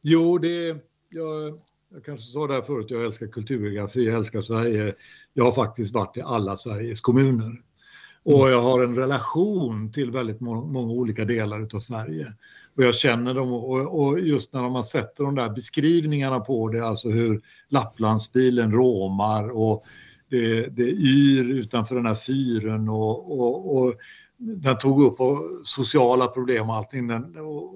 [0.01, 0.77] Jo, det
[1.09, 1.59] jag,
[1.93, 4.95] jag kanske sa det här förut, jag älskar kulturgeografi, jag älskar Sverige.
[5.33, 7.61] Jag har faktiskt varit i alla Sveriges kommuner.
[8.23, 12.27] Och jag har en relation till väldigt må- många olika delar av Sverige.
[12.77, 16.87] Och jag känner dem och, och just när man sätter de där beskrivningarna på det,
[16.87, 19.83] alltså hur Lapplandsbilen råmar och
[20.29, 23.93] det, det yr utanför den här fyren och, och, och
[24.37, 25.17] den tog upp
[25.63, 27.07] sociala problem och allting.
[27.07, 27.73] Den, och,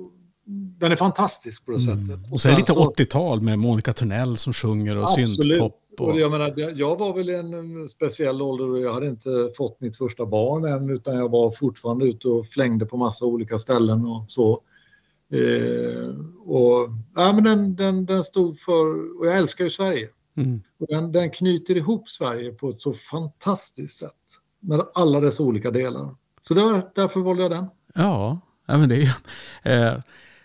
[0.80, 2.32] den är fantastisk på det sättet.
[2.32, 5.30] Och så är det lite sen så- 80-tal med Monica Törnell som sjunger och Absolut.
[5.30, 5.76] syntpop.
[6.00, 9.08] Och, Och jag, menar, jag- var väl i en en speciell ålder och jag hade
[9.08, 13.26] inte fått mitt första barn än utan jag var fortfarande ute och flängde på massa
[13.26, 14.62] olika ställen och så.
[15.32, 16.10] Eh,
[16.46, 20.10] och, ja, men den, den, den stod för, och jag älskar ju Sverige.
[20.38, 20.62] mm.
[20.80, 24.14] Och den, den knyter ihop Sverige på ett så fantastiskt sätt
[24.60, 26.16] med alla dessa olika delar.
[26.42, 27.66] Så där, därför valde jag den.
[27.96, 28.96] Ja, men det
[29.64, 29.88] är.
[29.88, 30.00] Eh,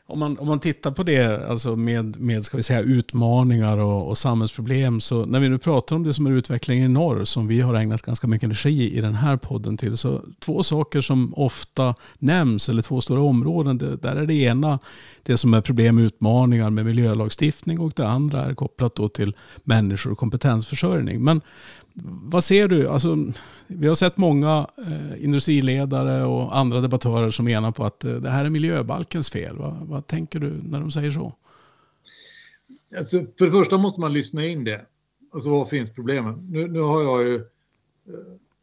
[0.06, 4.08] om, man, om man tittar på det alltså med, med ska vi säga, utmaningar och,
[4.08, 7.46] och samhällsproblem, så när vi nu pratar om det som är utvecklingen i norr, som
[7.46, 11.34] vi har ägnat ganska mycket energi i den här podden till, så två saker som
[11.34, 14.78] ofta nämns, eller två stora områden, det, där är det ena
[15.22, 19.36] det som är problem och utmaningar med miljölagstiftning och det andra är kopplat då till
[19.62, 21.24] människor och kompetensförsörjning.
[21.24, 21.40] Men
[22.02, 22.88] vad ser du?
[22.88, 23.16] Alltså,
[23.66, 28.30] vi har sett många eh, industriledare och andra debattörer som menar på att eh, det
[28.30, 29.56] här är miljöbalkens fel.
[29.56, 31.32] Va, vad tänker du när de säger så?
[32.96, 34.84] Alltså, för det första måste man lyssna in det.
[35.32, 36.48] Alltså var finns problemen?
[36.50, 37.34] Nu, nu har jag ju...
[37.34, 37.42] Eh,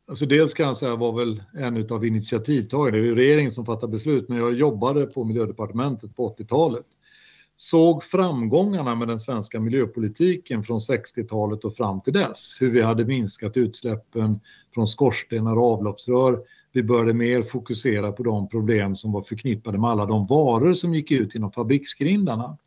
[0.08, 2.98] alltså dels kan jag säga var väl en av initiativtagarna.
[2.98, 6.86] Det är ju regeringen som fattar beslut, men jag jobbade på miljödepartementet på 80-talet.
[7.56, 12.58] Såg framgångarna med den svenska miljöpolitiken från 60-talet och fram till dess.
[12.60, 14.40] Hur vi hade minskat utsläppen
[14.74, 16.40] från skorstenar och avloppsrör.
[16.74, 20.94] Vi började mer fokusera på de problem som var förknippade med alla de varor som
[20.94, 22.58] gick ut genom fabriksgrindarna.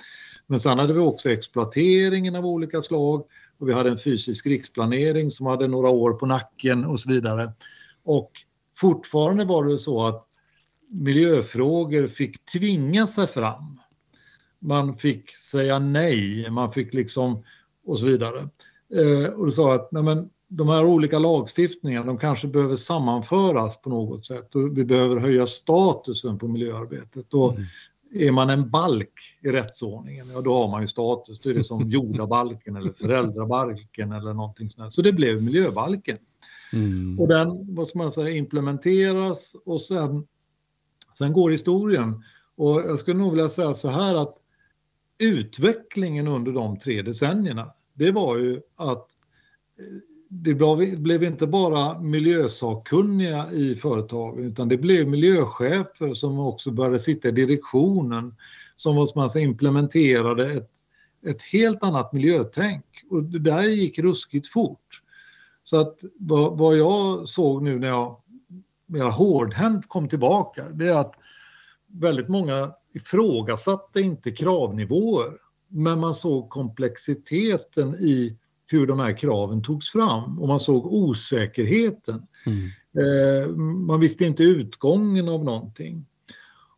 [0.46, 3.24] Men sen hade vi också exploateringen av olika slag
[3.58, 7.52] och vi hade en fysisk riksplanering som hade några år på nacken och så vidare.
[8.04, 8.30] Och
[8.76, 10.24] fortfarande var det så att
[10.90, 13.78] miljöfrågor fick tvinga sig fram
[14.64, 17.42] man fick säga nej, man fick liksom
[17.86, 18.48] och så vidare.
[18.94, 23.80] Eh, och du sa att nej men, de här olika lagstiftningarna, de kanske behöver sammanföras
[23.80, 27.34] på något sätt och vi behöver höja statusen på miljöarbetet.
[27.34, 27.64] Och mm.
[28.16, 31.40] Är man en balk i rättsordningen, ja då har man ju status.
[31.40, 34.92] Då är det som jordabalken eller föräldrabalken eller någonting sånt.
[34.92, 36.18] Så det blev miljöbalken.
[36.72, 37.20] Mm.
[37.20, 40.26] Och den, vad ska man säga, implementeras och sen,
[41.18, 42.22] sen går historien.
[42.56, 44.38] Och jag skulle nog vilja säga så här att
[45.18, 49.06] utvecklingen under de tre decennierna, det var ju att
[49.78, 50.54] eh, det
[50.98, 57.32] blev inte bara miljösakkunniga i företagen utan det blev miljöchefer som också började sitta i
[57.32, 58.34] direktionen
[58.74, 60.70] som var som alltså implementerade ett,
[61.26, 62.84] ett helt annat miljötänk.
[63.10, 65.02] Och det där gick ruskigt fort.
[65.62, 68.20] Så att vad, vad jag såg nu när jag
[68.86, 71.14] mer hårdhänt kom tillbaka det är att
[71.86, 75.32] väldigt många ifrågasatte inte kravnivåer
[75.68, 82.26] men man såg komplexiteten i hur de här kraven togs fram och man såg osäkerheten.
[82.46, 82.68] Mm.
[82.98, 83.48] Eh,
[83.86, 86.06] man visste inte utgången av någonting.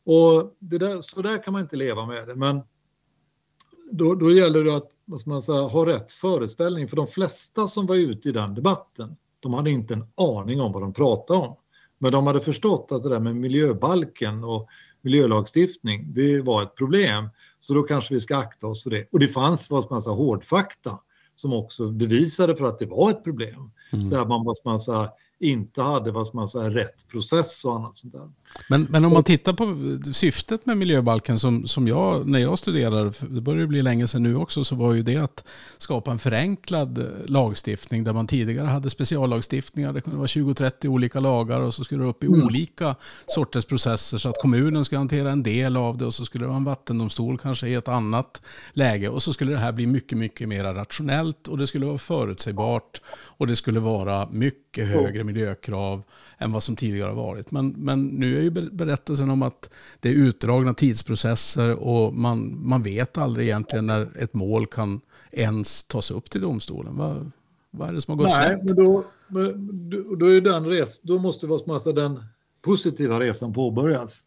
[0.04, 2.60] Och det där, så där kan man inte leva med det, men
[3.92, 7.96] då, då gäller det att man säga, ha rätt föreställning, för de flesta som var
[7.96, 11.56] ute i den debatten, de hade inte en aning om vad de pratade om.
[11.98, 14.68] Men de hade förstått att det där med miljöbalken och
[15.06, 17.28] miljölagstiftning, det var ett problem.
[17.58, 19.08] Så då kanske vi ska akta oss för det.
[19.12, 20.98] Och det fanns man säga, hårdfakta
[21.34, 23.70] som också bevisade för att det var ett problem.
[23.92, 24.10] Mm.
[24.10, 28.12] Där man, vad man säga, inte hade vad man säga, rätt process och annat sånt
[28.12, 28.30] där.
[28.68, 29.76] Men, men om man tittar på
[30.12, 34.36] syftet med miljöbalken som, som jag, när jag studerade, det börjar bli länge sedan nu
[34.36, 35.44] också, så var ju det att
[35.78, 41.20] skapa en förenklad eh, lagstiftning där man tidigare hade speciallagstiftningar, det kunde vara 20-30 olika
[41.20, 42.42] lagar och så skulle det upp i mm.
[42.42, 42.94] olika
[43.26, 46.48] sorters processer så att kommunen skulle hantera en del av det och så skulle det
[46.48, 50.18] vara en vattendomstol kanske i ett annat läge och så skulle det här bli mycket,
[50.18, 56.02] mycket mer rationellt och det skulle vara förutsägbart och det skulle vara mycket högre miljökrav
[56.38, 57.50] än vad som tidigare har varit.
[57.50, 62.82] Men, men nu är ju berättelsen om att det är utdragna tidsprocesser och man, man
[62.82, 65.00] vet aldrig egentligen när ett mål kan
[65.32, 66.96] ens tas upp till domstolen.
[66.96, 67.30] Vad,
[67.70, 68.64] vad är det som har gått Nej, snett?
[68.64, 69.04] Men då,
[70.18, 72.24] då, är den res, då måste massa den
[72.62, 74.24] positiva resan påbörjas.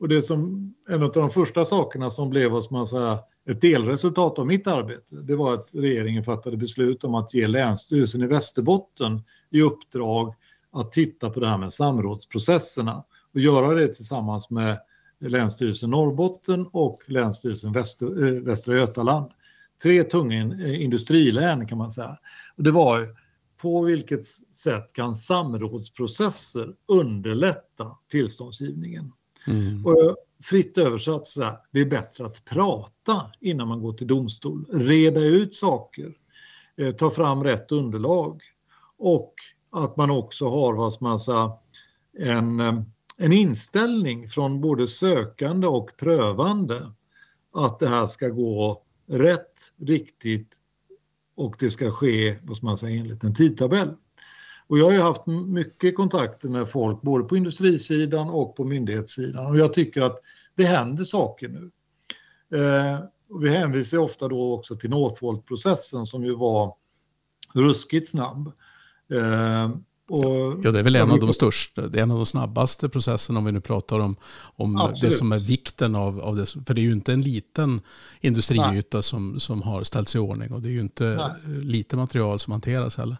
[0.00, 4.38] Och det som en av de första sakerna som blev vad man säga, ett delresultat
[4.38, 9.22] av mitt arbete, det var att regeringen fattade beslut om att ge Länsstyrelsen i Västerbotten
[9.50, 10.34] i uppdrag
[10.72, 13.04] att titta på det här med samrådsprocesserna
[13.34, 14.78] och göra det tillsammans med
[15.20, 19.30] Länsstyrelsen Norrbotten och Länsstyrelsen Väster, äh, Västra Götaland.
[19.82, 20.42] Tre tunga
[20.74, 22.18] industrilän kan man säga.
[22.56, 23.08] Och det var
[23.62, 29.12] på vilket sätt kan samrådsprocesser underlätta tillståndsgivningen?
[29.46, 29.86] Mm.
[29.86, 34.66] Och fritt översatt så här, det är bättre att prata innan man går till domstol,
[34.72, 36.14] reda ut saker,
[36.76, 38.42] eh, ta fram rätt underlag
[38.98, 39.34] och
[39.70, 41.18] att man också har vad man
[42.18, 42.60] en,
[43.16, 46.92] en inställning från både sökande och prövande
[47.54, 50.56] att det här ska gå rätt, riktigt
[51.36, 53.94] och det ska ske vad man säga, enligt en tidtabell.
[54.66, 59.58] Och jag har haft mycket kontakter med folk både på industrisidan och på myndighetssidan och
[59.58, 60.18] jag tycker att
[60.54, 61.70] det händer saker nu.
[62.58, 62.98] Eh,
[63.40, 66.74] vi hänvisar ofta då också till Northvolt-processen som ju var
[67.54, 68.52] ruskigt snabb.
[69.12, 69.70] Eh,
[70.10, 72.88] och, ja, det är väl en av de största, det är en av de snabbaste
[72.88, 74.16] processerna om vi nu pratar om,
[74.56, 76.46] om det som är vikten av, av det.
[76.46, 77.80] För det är ju inte en liten
[78.20, 81.64] industriyta som, som har ställts i ordning och det är ju inte Nej.
[81.64, 83.16] lite material som hanteras heller.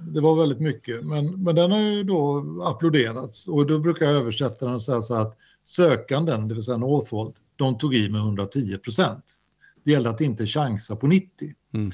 [0.00, 4.14] Det var väldigt mycket, men, men den har ju då applåderats och då brukar jag
[4.14, 8.20] översätta den och säga så att sökanden, det vill säga Northvolt, de tog i med
[8.20, 9.24] 110 procent.
[9.84, 11.54] Det gällde att inte chansa på 90.
[11.74, 11.92] Mm.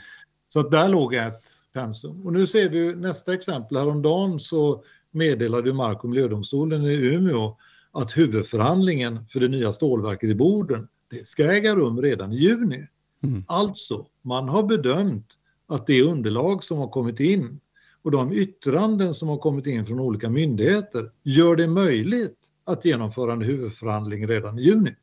[0.48, 1.44] Så att där låg ett
[1.76, 2.26] pensum.
[2.26, 3.76] Och nu ser vi nästa exempel.
[3.76, 7.56] Häromdagen så meddelade Mark och miljödomstolen i Umeå
[7.92, 12.88] att huvudförhandlingen för det nya stålverket i Boden det ska äga rum redan i juni.
[13.22, 13.44] Mm.
[13.48, 15.34] Alltså, man har bedömt
[15.68, 17.60] att det underlag som har kommit in
[18.02, 23.32] och de yttranden som har kommit in från olika myndigheter gör det möjligt att genomföra
[23.32, 24.94] en huvudförhandling redan i juni.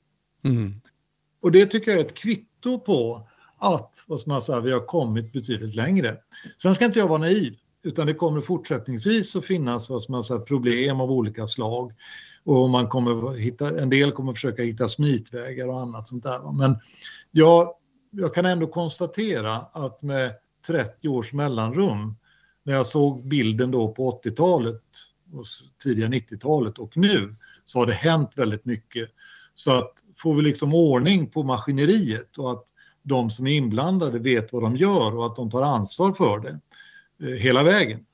[0.43, 0.73] Mm.
[1.41, 3.27] Och det tycker jag är ett kvitto på
[3.63, 6.17] att vad man alltså säger, vi har kommit betydligt längre.
[6.61, 10.33] Sen ska inte jag vara naiv, utan det kommer fortsättningsvis att finnas vad man alltså
[10.33, 11.93] säger, problem av olika slag.
[12.43, 16.51] Och man kommer hitta, en del kommer försöka hitta smitvägar och annat sånt där.
[16.51, 16.79] Men
[17.31, 17.73] jag,
[18.11, 20.33] jag kan ändå konstatera att med
[20.67, 22.15] 30 års mellanrum,
[22.63, 24.81] när jag såg bilden då på 80-talet
[25.33, 25.45] och
[25.83, 29.09] tidiga 90-talet och nu, så har det hänt väldigt mycket.
[29.53, 32.72] Så att får vi liksom ordning på maskineriet och att
[33.03, 36.59] de som är inblandade vet vad de gör och att de tar ansvar för det
[37.27, 38.05] eh, hela vägen.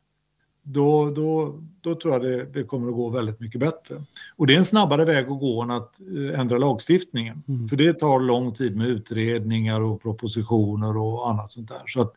[0.64, 3.96] Då, då, då tror jag det, det, kommer att gå väldigt mycket bättre.
[4.36, 7.44] Och det är en snabbare väg att gå än att eh, ändra lagstiftningen.
[7.48, 7.68] Mm.
[7.68, 11.82] För det tar lång tid med utredningar och propositioner och annat sånt där.
[11.88, 12.14] Så att,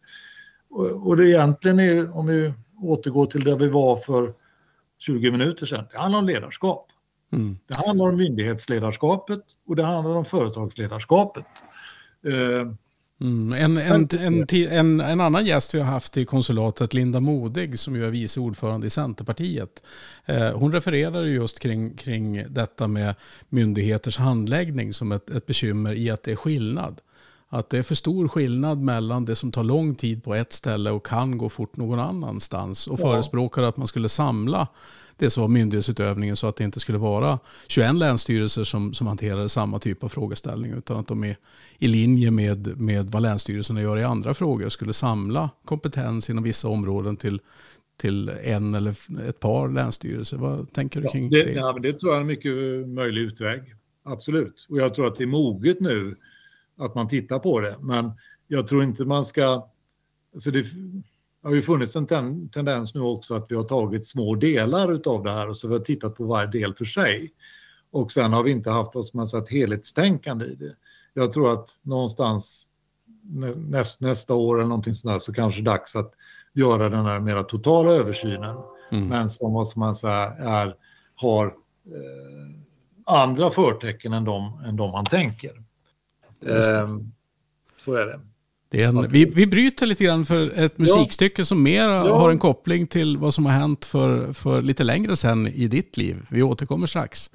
[0.70, 4.34] och, och det egentligen är, om vi återgår till där vi var för
[4.98, 6.86] 20 minuter sedan, det handlar om ledarskap.
[7.32, 7.58] Mm.
[7.66, 11.46] Det handlar om myndighetsledarskapet och det handlar om företagsledarskapet.
[12.26, 12.68] Eh,
[13.20, 13.52] mm.
[13.52, 18.04] En, en, en, en, annan gäst vi har haft i konsulatet, Linda Modig, som ju
[18.04, 19.82] är vice ordförande i Centerpartiet.
[20.24, 23.14] Eh, hon refererade just kring, kring detta med
[23.48, 27.00] myndigheters handläggning som ett, ett bekymmer i att det är skillnad.
[27.48, 30.90] Att det är för stor skillnad mellan det som tar lång tid på ett ställe
[30.90, 32.86] och kan gå fort någon annanstans.
[32.86, 33.04] Och ja.
[33.04, 34.68] förespråkar att man skulle samla
[35.22, 39.48] det som var myndighetsutövningen så att det inte skulle vara 21 länsstyrelser som, som hanterade
[39.48, 41.36] samma typ av frågeställning utan att de är
[41.78, 46.68] i linje med, med vad länsstyrelserna gör i andra frågor skulle samla kompetens inom vissa
[46.68, 47.40] områden till,
[48.00, 48.94] till en eller
[49.28, 50.36] ett par länsstyrelser.
[50.36, 51.44] Vad tänker du kring ja, det?
[51.44, 53.60] Det, ja, det tror jag är en mycket möjlig utväg.
[54.04, 54.66] Absolut.
[54.68, 56.16] Och jag tror att det är moget nu
[56.78, 57.76] att man tittar på det.
[57.80, 58.12] Men
[58.48, 59.68] jag tror inte man ska...
[60.34, 60.64] Alltså det,
[61.42, 65.08] det har ju funnits en ten, tendens nu också att vi har tagit små delar
[65.08, 67.32] av det här och så har vi tittat på varje del för sig.
[67.90, 70.74] Och sen har vi inte haft vad man ett helhetstänkande i det.
[71.14, 72.72] Jag tror att någonstans
[73.56, 76.12] näst, nästa år eller någonting sånt där så kanske det är dags att
[76.52, 78.56] göra den här mera totala översynen.
[78.90, 79.08] Mm.
[79.08, 80.76] Men som vad man säga är,
[81.14, 81.46] har
[81.86, 82.56] eh,
[83.04, 85.62] andra förtecken än de, än de man tänker.
[86.46, 86.98] Eh,
[87.76, 88.20] så är det.
[88.72, 92.18] Det är en, vi, vi bryter lite grann för ett musikstycke som mer ja.
[92.18, 95.96] har en koppling till vad som har hänt för, för lite längre sedan i ditt
[95.96, 96.16] liv.
[96.28, 97.30] Vi återkommer strax.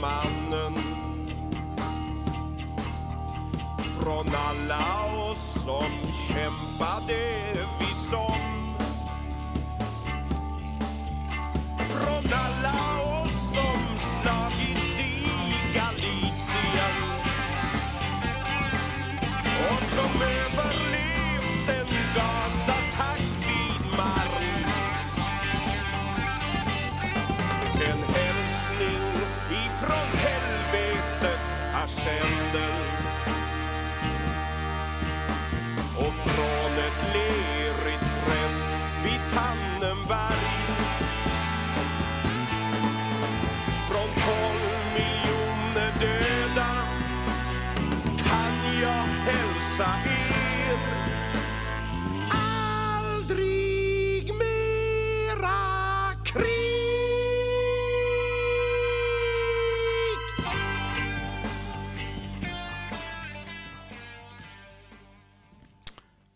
[0.00, 0.74] Mannen.
[4.00, 7.16] Från alla oss som kämpade
[7.80, 8.49] vi som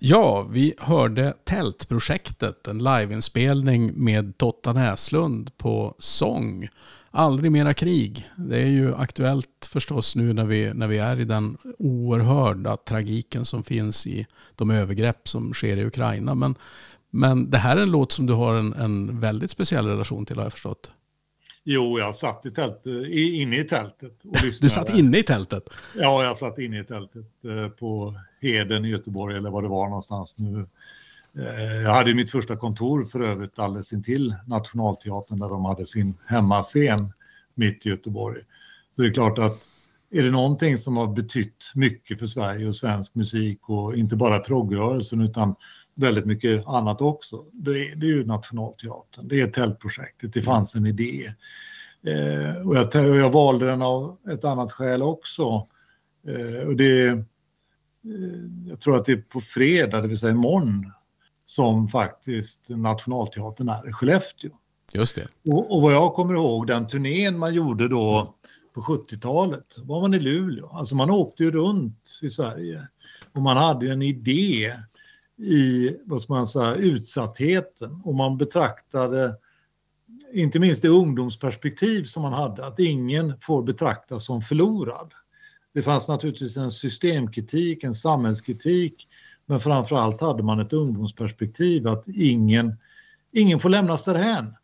[0.07, 6.69] Ja, vi hörde Tältprojektet, en liveinspelning med Totta Näslund på sång
[7.11, 8.29] Aldrig mera krig.
[8.37, 13.45] Det är ju aktuellt förstås nu när vi, när vi är i den oerhörda tragiken
[13.45, 16.35] som finns i de övergrepp som sker i Ukraina.
[16.35, 16.55] Men,
[17.11, 20.37] men det här är en låt som du har en, en väldigt speciell relation till
[20.37, 20.91] har jag förstått.
[21.65, 24.25] Jo, jag satt i tält, inne i tältet.
[24.25, 25.63] Och du satt inne i tältet?
[25.97, 29.89] Ja, jag satt inne i tältet eh, på Heden i Göteborg eller var det var
[29.89, 30.67] någonstans nu.
[31.39, 36.15] Eh, jag hade mitt första kontor för övrigt alldeles intill Nationalteatern där de hade sin
[36.27, 37.13] hemmascen
[37.55, 38.41] mitt i Göteborg.
[38.91, 39.63] Så det är klart att
[40.11, 44.39] är det någonting som har betytt mycket för Sverige och svensk musik och inte bara
[44.39, 45.55] proggrörelsen utan
[45.95, 49.29] väldigt mycket annat också, det är, det är ju Nationalteatern.
[49.29, 51.33] Det är tältprojektet, det fanns en idé.
[52.07, 55.69] Eh, och jag, jag, valde den av ett annat skäl också.
[56.27, 57.19] Eh, och det, eh,
[58.69, 60.93] jag tror att det är på fredag, det vill säga imorgon,
[61.45, 64.51] som faktiskt Nationalteatern är i Skellefteå.
[64.95, 65.53] Just det.
[65.53, 68.35] Och, och vad jag kommer ihåg, den turnén man gjorde då
[68.75, 70.69] på 70-talet var man i Luleå.
[70.69, 72.89] Alltså man åkte ju runt i Sverige
[73.33, 74.77] och man hade ju en idé
[75.39, 79.37] i vad ska man säga, utsattheten och man betraktade
[80.33, 85.15] inte minst det ungdomsperspektiv som man hade, att ingen får betraktas som förlorad.
[85.75, 89.09] Det fanns naturligtvis en systemkritik, en samhällskritik,
[89.47, 92.77] men framför allt hade man ett ungdomsperspektiv att ingen,
[93.33, 94.55] ingen får lämnas därhän.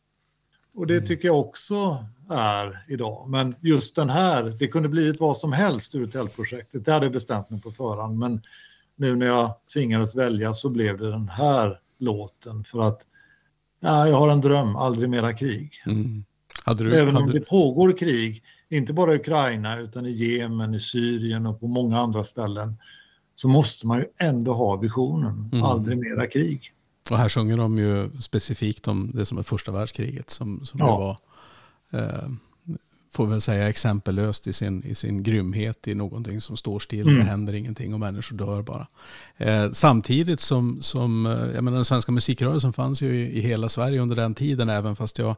[0.75, 3.29] Och det tycker jag också är idag.
[3.29, 6.85] Men just den här, det kunde blivit vad som helst ur tältprojektet.
[6.85, 8.18] Det hade jag bestämt mig på förhand.
[8.18, 8.43] Men
[9.01, 13.07] nu när jag tvingades välja så blev det den här låten för att
[13.80, 15.72] ja, jag har en dröm, aldrig mera krig.
[15.86, 16.24] Mm.
[16.76, 21.46] Du, Även om det pågår krig, inte bara i Ukraina utan i Jemen, i Syrien
[21.46, 22.76] och på många andra ställen,
[23.34, 25.64] så måste man ju ändå ha visionen, Mm.
[25.64, 26.72] aldrig mera krig.
[27.11, 30.86] och här sjunger de ju specifikt om det som är första världskriget som, som Ja.
[31.92, 32.28] det var, eh,
[33.13, 37.19] får väl säga exempellöst i sin, i sin grymhet i någonting som står still, Mm.
[37.19, 38.87] det händer ingenting och människor dör bara.
[39.37, 43.69] Eh, samtidigt som, som eh, jag menar, den svenska musikrörelsen fanns ju i, i hela
[43.69, 45.37] Sverige under den tiden, även fast jag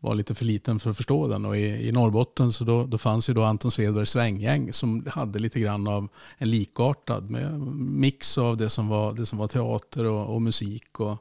[0.00, 1.46] var lite för liten för att förstå den.
[1.46, 5.38] Och i, i Norrbotten så då, då fanns ju då Anton Svedbergs svänggäng som hade
[5.38, 6.08] lite grann av
[6.38, 11.00] en likartad med mix av det som var, det som var teater och, och musik.
[11.00, 11.18] Och,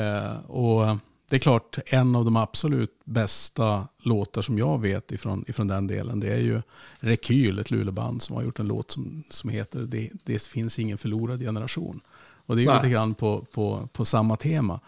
[0.00, 0.96] eh, och
[1.32, 5.86] det är klart, en av de absolut bästa låtar som jag vet ifrån, ifrån den
[5.86, 6.62] delen, det är ju
[7.00, 10.98] Rekyl, ett Luleåband som har gjort en låt som, som heter det, det finns ingen
[10.98, 12.00] förlorad generation.
[12.46, 14.80] Och det är ju lite grann på, på, på samma tema.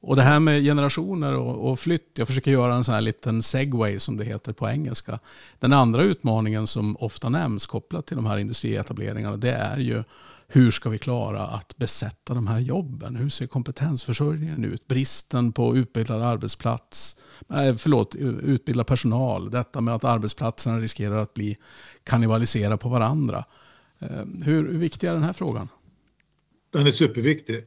[0.00, 3.42] Och det här med generationer och, och flytt, jag försöker göra en sån här liten
[3.42, 5.18] segway som det heter på engelska.
[5.58, 10.02] Den andra utmaningen som ofta nämns kopplat till de här industrietableringarna, det är ju
[10.52, 13.16] hur ska vi klara att besätta de här jobben?
[13.16, 14.86] Hur ser kompetensförsörjningen ut?
[14.86, 17.16] Bristen på utbildad arbetsplats,
[17.50, 19.50] eh, förlåt, utbildad personal.
[19.50, 21.56] Detta med att arbetsplatserna riskerar att bli
[22.04, 23.44] kannibaliserade på varandra.
[23.98, 25.68] Eh, hur, viktig är den här frågan?
[26.70, 27.64] Den är superviktig.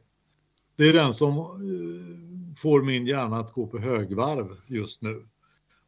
[0.76, 5.26] Det är den som eh, får min hjärna att gå på högvarv just nu.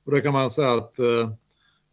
[0.04, 0.98] Och där kan man säga att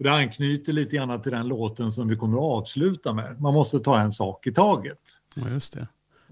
[0.04, 3.42] det anknyter lite grann till den låten som vi kommer att avsluta med.
[3.42, 5.00] Man måste ta en sak i taget.
[5.36, 5.88] Ja, just det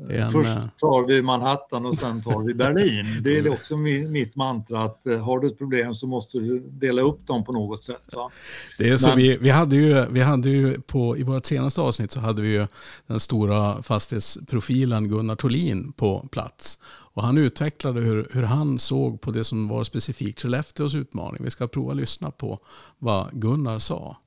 [0.10, 3.06] en, Först eh, tar vi Manhattan och sen tar vi Berlin.
[3.24, 6.60] Det är också mi- mitt mantra att eh, har du ett problem så måste du
[6.60, 8.04] dela upp dem på något sätt.
[8.14, 8.32] Va?
[8.78, 11.82] Det är så Men- vi, vi hade ju, vi hade ju på, i vårt senaste
[11.82, 12.68] avsnitt så hade vi ju
[13.08, 16.80] den stora fastighetsprofilen Gunnar Tolin på plats.
[17.14, 21.44] Och han utvecklade hur, hur han såg på det som var specifikt Skellefteås utmaning.
[21.44, 22.60] Vi ska prova att lyssna på
[23.00, 24.18] vad Gunnar sa.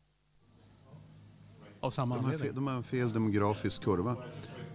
[1.81, 4.16] Av samma De har, fel, de har en fel demografisk kurva.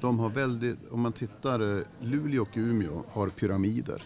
[0.02, 4.04] De har väldigt, om man tittar, eh, Luleå och Umeå har pyramider.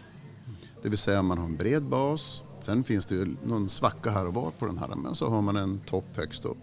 [0.81, 4.27] Det vill säga man har en bred bas, sen finns det ju någon svacka här
[4.27, 6.57] och var på den här, men så har man en topp högst upp.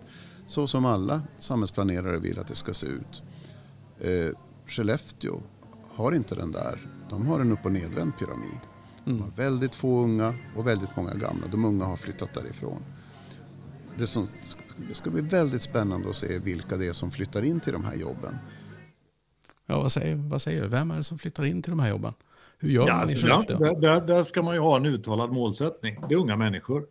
[0.46, 3.22] Så som alla samhällsplanerare vill att det ska se ut.
[4.00, 5.40] Eh, Skellefteå
[5.94, 6.86] har inte den där.
[7.10, 8.60] De har en upp och nedvänd pyramid.
[9.04, 11.46] De har väldigt få unga och väldigt många gamla.
[11.46, 12.82] De unga har flyttat därifrån.
[13.96, 14.28] Det, som,
[14.88, 17.84] det ska bli väldigt spännande att se vilka det är som flyttar in till de
[17.84, 18.34] här jobben.
[19.70, 20.68] Ja, vad, säger, vad säger du?
[20.68, 22.12] Vem är det som flyttar in till de här jobben?
[22.58, 23.58] Hur gör Ja, man i alltså, Skellefteå?
[23.58, 25.96] där, där, där ska man ju ha en uttalad målsättning.
[26.08, 26.86] Det är unga människor.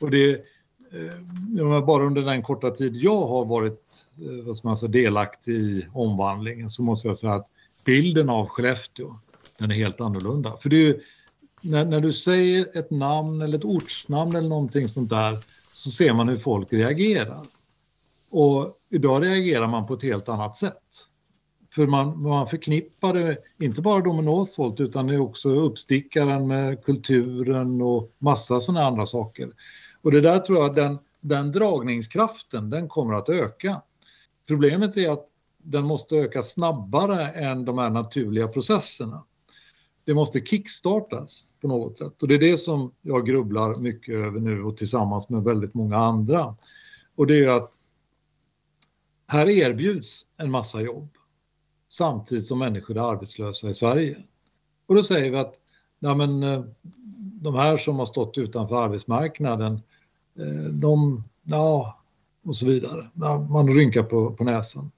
[0.00, 4.90] Och det, eh, bara under den korta tid jag har varit eh, vad man säga,
[4.90, 7.48] delaktig i omvandlingen så måste jag säga att
[7.84, 9.16] bilden av Skellefteå,
[9.58, 10.52] den är helt annorlunda.
[10.52, 10.96] För det är
[11.60, 15.38] när, när du säger ett namn eller ett ortsnamn eller någonting sånt där
[15.72, 17.46] så ser man hur folk reagerar.
[18.30, 21.06] Och idag reagerar man på ett helt annat sätt.
[21.72, 26.46] För man, man förknippar det inte bara då med Northvolt utan det är också uppstickaren
[26.46, 29.52] med kulturen och massa sådana andra saker.
[30.02, 33.82] Och det där tror jag, den, den dragningskraften, den kommer att öka.
[34.48, 35.26] Problemet är att
[35.58, 39.24] den måste öka snabbare än de här naturliga processerna.
[40.04, 44.40] Det måste kickstartas på något sätt och det är det som jag grubblar mycket över
[44.40, 46.56] nu och tillsammans med väldigt många andra.
[47.16, 47.72] Och det är att
[49.28, 51.16] här erbjuds en massa jobb
[51.90, 54.16] samtidigt som människor är arbetslösa i Sverige.
[54.86, 55.54] Och då säger vi att
[55.98, 56.64] ja, men, eh,
[57.42, 59.80] de här som har stått utanför arbetsmarknaden,
[60.38, 62.00] eh, de, ja,
[62.44, 63.10] och så vidare.
[63.14, 64.90] Ja, man rynkar på, på näsan.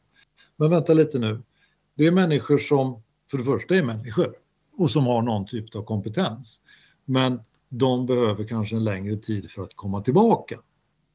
[0.56, 1.42] Men vänta lite nu.
[1.94, 4.34] Det är människor som, för det första är människor
[4.78, 6.62] och som har någon typ av kompetens.
[7.04, 10.58] Men de behöver kanske en längre tid för att komma tillbaka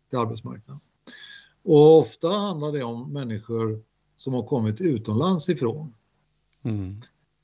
[0.10, 0.82] till arbetsmarknaden.
[1.64, 3.84] Och ofta handlar det om människor
[4.18, 5.94] som har kommit utomlands ifrån,
[6.64, 6.96] Mm.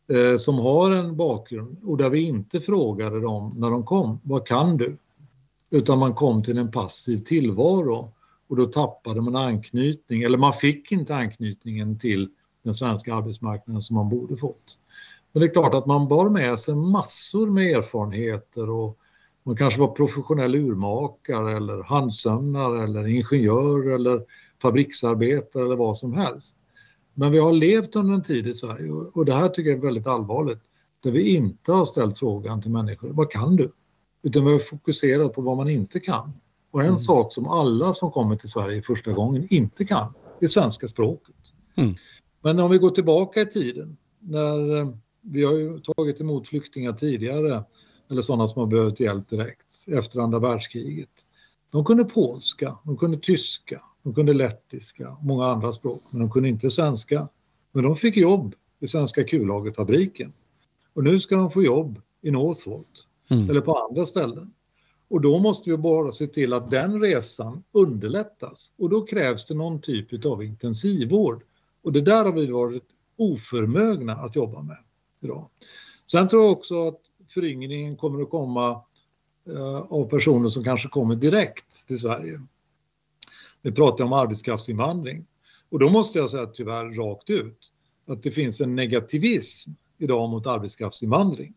[0.08, 4.48] eh, som har en bakgrund och där vi inte frågade dem när de kom, vad
[4.48, 4.98] kan du?
[5.74, 8.12] utan man kom till en passiv tillvaro
[8.48, 12.30] och då tappade man anknytning, eller man fick inte anknytningen till
[12.64, 14.78] den svenska arbetsmarknaden som man borde fått.
[15.32, 18.98] Men det är klart att man bar med sig massor med erfarenheter och
[19.44, 24.22] man kanske var professionell urmakare eller handsömnare eller ingenjör eller
[24.64, 26.58] fabriksarbetare eller vad som helst.
[27.14, 29.84] Men vi har levt under en tid i Sverige och det här tycker jag är
[29.84, 30.60] väldigt allvarligt.
[31.04, 33.72] Där vi inte har ställt frågan till människor, vad kan du?
[34.24, 36.34] Utan vi har fokuserat på vad man inte kan.
[36.72, 36.98] Och en mm.
[36.98, 41.36] sak som alla som kommer till Sverige första gången inte kan, det är svenska språket.
[41.76, 41.96] Mm.
[42.42, 44.88] Men om vi går tillbaka i tiden, när eh,
[45.22, 47.64] vi har ju tagit emot flyktingar tidigare,
[48.12, 51.10] eller sådana som har behövt hjälp direkt efter andra världskriget.
[51.72, 56.32] De kunde polska, de kunde tyska, de kunde lettiska och många andra språk, men de
[56.32, 57.28] kunde inte svenska.
[57.72, 60.34] Men de fick jobb i Svenska kullagerfabriken.
[60.94, 63.50] Och nu ska de få jobb i Northvolt mm.
[63.50, 64.54] eller på andra ställen.
[65.08, 68.72] Och då måste vi bara se till att den resan underlättas.
[68.78, 71.44] Och då krävs det någon typ av intensivvård.
[71.84, 72.84] Och det där har vi varit
[73.18, 74.78] oförmögna att jobba med
[75.22, 75.50] idag.
[76.12, 78.82] Sen tror jag också att föryngringen kommer att komma
[79.50, 82.42] eh, av personer som kanske kommer direkt till Sverige.
[83.64, 85.26] Vi pratar om arbetskraftsinvandring.
[85.70, 87.72] Och då måste jag säga tyvärr rakt ut
[88.08, 91.54] att det finns en negativism idag mot arbetskraftsinvandring.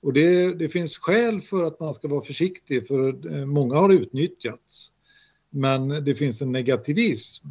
[0.00, 3.90] Och det, det finns skäl för att man ska vara försiktig för eh, många har
[3.90, 4.92] utnyttjats.
[5.50, 7.48] Men det finns en negativism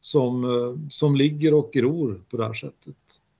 [0.00, 2.96] som, eh, som ligger och gror på det här sättet.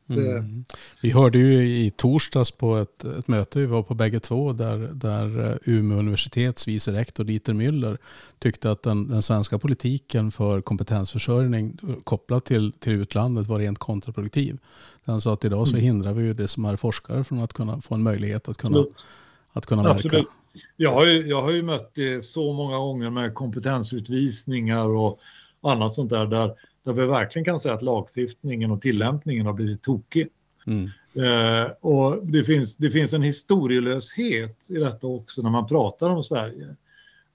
[0.09, 0.65] Mm.
[1.01, 4.79] Vi hörde ju i torsdags på ett, ett möte vi var på bägge två där,
[4.79, 7.99] där eh, Umeå universitets vice rektor Dieter Müller
[8.39, 14.59] tyckte att den, den, svenska politiken för kompetensförsörjning kopplat till, till utlandet var rent kontraproduktiv.
[15.05, 15.85] Han sa att idag så mm.
[15.85, 18.85] hindrar vi ju det som är forskare från att kunna få en möjlighet att kunna,
[19.53, 19.95] att kunna verka.
[19.95, 20.27] Absolut.
[20.77, 25.21] Jag har, ju, jag har ju mött det så många gånger med kompetensutvisningar och
[25.61, 26.55] annat sånt där, där
[26.87, 30.29] där vi verkligen kan säga att lagstiftningen och tillämpningen har blivit tokig.
[30.67, 30.91] Mm.
[31.15, 36.23] Eh, och det finns, det finns en historielöshet i detta också när man pratar om
[36.23, 36.77] Sverige.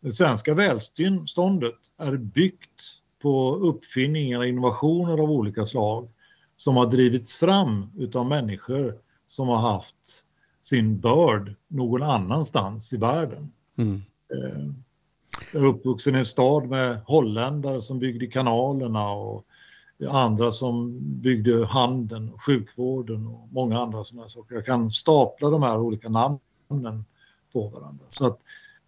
[0.02, 2.82] Det svenska välståndet är byggt
[3.22, 6.10] på uppfinningar och innovationer av olika slag
[6.56, 7.86] som har drivits fram
[8.16, 8.96] av människor
[9.28, 10.26] som har haft
[10.62, 13.52] sin börd någon annanstans i världen.
[13.78, 13.96] Mm.
[14.34, 14.74] Eh,
[15.54, 19.46] jag är uppvuxen i en stad med holländare som byggde kanalerna och
[20.10, 24.56] andra som byggde handeln, sjukvården och många andra sådana saker.
[24.56, 27.06] Jag kan stapla de här olika namnen
[27.54, 28.06] på varandra.
[28.08, 28.40] Så att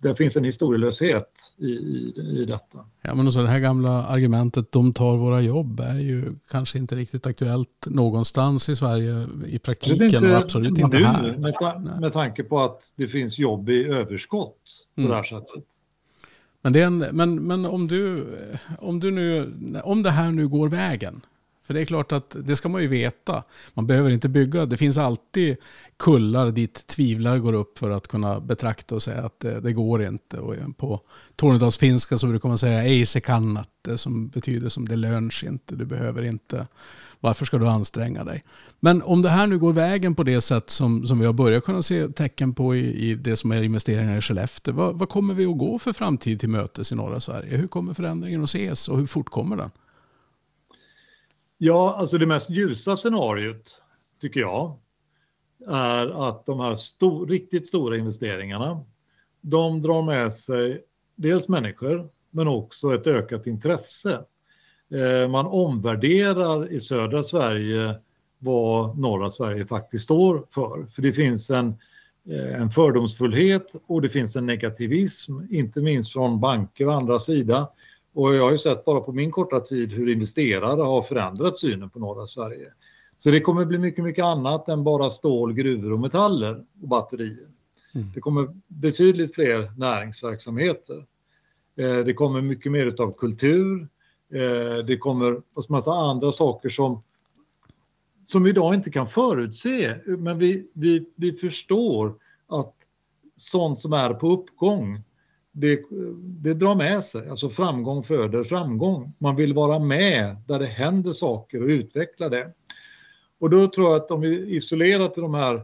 [0.04, 2.86] det finns en historielöshet i, i, i detta.
[3.02, 6.96] Ja, men också det här gamla argumentet de tar våra jobb är ju kanske inte
[6.96, 11.38] riktigt aktuellt någonstans i Sverige i praktiken inte, och absolut inte här.
[11.38, 15.12] Med, ta, med tanke på att det finns jobb i överskott på mm.
[15.12, 15.66] det här sättet.
[16.64, 18.26] Men, det är en, men, men om, du,
[18.80, 19.54] om, du nu,
[19.84, 21.22] om det här nu går vägen,
[21.64, 23.44] för det är klart att det ska man ju veta.
[23.74, 24.66] Man behöver inte bygga.
[24.66, 25.58] Det finns alltid
[25.98, 30.04] kullar dit tvivlar går upp för att kunna betrakta och säga att det, det går
[30.04, 30.38] inte.
[30.38, 31.02] Och på
[31.36, 35.86] tornedalsfinska så brukar man säga ej se kannat, som betyder som det löns inte, du
[35.86, 36.68] behöver inte.
[37.24, 38.44] Varför ska du anstränga dig?
[38.80, 41.64] Men om det här nu går vägen på det sätt som, som vi har börjat
[41.64, 45.34] kunna se tecken på i, i det som är investeringar i Skellefteå, vad, vad kommer
[45.34, 47.58] vi att gå för framtid till mötes i norra Sverige?
[47.58, 49.72] Hur kommer förändringen att ses och hur fort kommer den?
[51.58, 53.82] Ja, alltså det mest ljusa scenariot
[54.22, 54.78] tycker jag
[55.68, 58.86] är att de här stor, riktigt stora investeringarna,
[59.42, 60.82] de drar med sig
[61.16, 64.26] dels människor men också ett ökat intresse.
[64.94, 67.96] Eh, man omvärderar i södra Sverige
[68.40, 70.86] vad norra Sverige faktiskt står för.
[70.86, 71.68] För det finns en,
[72.30, 77.68] eh, en fördomsfullhet och det finns en negativism, inte minst från banker och andra sida
[78.14, 81.90] och jag har ju sett bara på min korta tid hur investerare har förändrat synen
[81.90, 82.68] på norra Sverige.
[83.16, 87.48] Så det kommer bli mycket, mycket annat än bara stål, gruvor och metaller och batterier.
[87.96, 88.08] Mm.
[88.14, 91.06] Det kommer betydligt fler näringsverksamheter.
[91.78, 93.88] Eh, det kommer mycket mer av kultur.
[94.34, 97.02] Eh, det kommer en massa andra saker som,
[98.24, 99.96] som vi idag inte kan förutse.
[100.06, 102.16] Men vi, vi, vi förstår
[102.48, 102.76] att
[103.36, 105.04] sånt som är på uppgång
[105.52, 105.82] det,
[106.22, 109.14] det drar med sig, alltså framgång föder framgång.
[109.18, 112.54] Man vill vara med där det händer saker och utveckla det.
[113.40, 115.62] Och då tror jag att om vi isolerar till de här eh,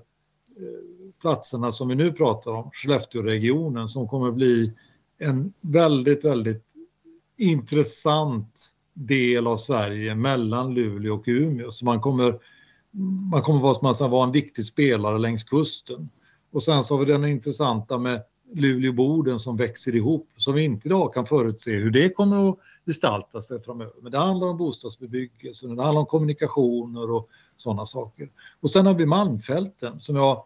[1.22, 4.74] platserna som vi nu pratar om, Skellefteåregionen som kommer bli
[5.18, 6.69] en väldigt, väldigt
[7.40, 11.72] intressant del av Sverige mellan Luleå och Umeå.
[11.72, 12.40] Så man kommer,
[13.32, 16.10] man kommer vara, man vara en viktig spelare längs kusten.
[16.52, 18.22] Och sen så har vi den intressanta med
[18.54, 23.42] Luleå-Boden som växer ihop som vi inte idag kan förutse hur det kommer att gestalta
[23.42, 23.94] sig framöver.
[24.02, 28.30] Men det handlar om bostadsbebyggelse, det handlar om kommunikationer och sådana saker.
[28.60, 30.46] Och sen har vi Malmfälten som jag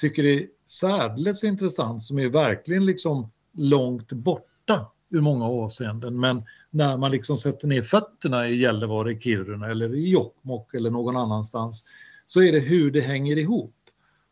[0.00, 6.20] tycker är särdeles intressant som är verkligen liksom långt borta ur många avseenden.
[6.20, 11.16] Men när man liksom sätter ner fötterna i Gällivare, Kiruna eller i Jokkmokk eller någon
[11.16, 11.84] annanstans
[12.26, 13.74] så är det hur det hänger ihop.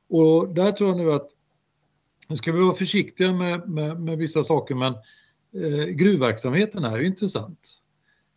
[0.09, 1.29] Och där tror jag nu att
[2.29, 4.95] nu ska vi vara försiktiga med, med, med vissa saker men
[5.55, 7.79] eh, gruvverksamheten är ju intressant.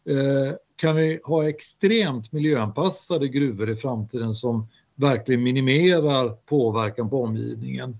[0.09, 7.97] Eh, kan vi ha extremt miljöanpassade gruvor i framtiden som verkligen minimerar påverkan på omgivningen,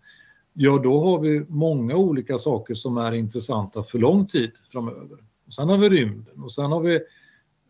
[0.57, 5.17] ja då har vi många olika saker som är intressanta för lång tid framöver.
[5.47, 6.99] Och sen har vi rymden och sen har vi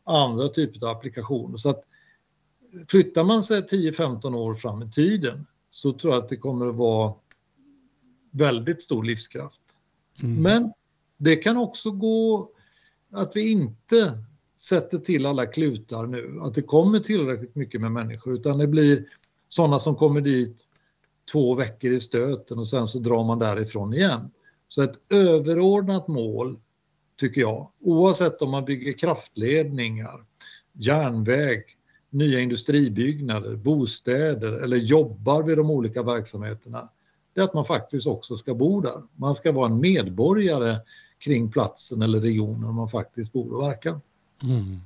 [0.03, 1.57] andra typer av applikationer.
[1.57, 1.83] Så att
[2.89, 6.75] flyttar man sig 10-15 år fram i tiden så tror jag att det kommer att
[6.75, 7.13] vara
[8.31, 9.61] väldigt stor livskraft.
[10.23, 10.41] Mm.
[10.41, 10.71] Men
[11.17, 12.49] det kan också gå
[13.11, 14.23] att vi inte
[14.59, 19.05] sätter till alla klutar nu, att det kommer tillräckligt mycket med människor, utan det blir
[19.49, 20.69] sådana som kommer dit
[21.31, 24.31] två veckor i stöten och sen så drar man därifrån igen.
[24.67, 26.59] Så ett överordnat mål,
[27.19, 30.25] tycker jag, oavsett om man bygger kraftledningar,
[30.73, 31.63] järnväg,
[32.09, 36.89] nya industribyggnader, bostäder eller jobbar vid de olika verksamheterna,
[37.33, 39.03] det är att man faktiskt också ska bo där.
[39.15, 40.79] Man ska vara en medborgare
[41.19, 43.99] kring platsen eller regionen man faktiskt bor och verkar.
[44.43, 44.79] Mm.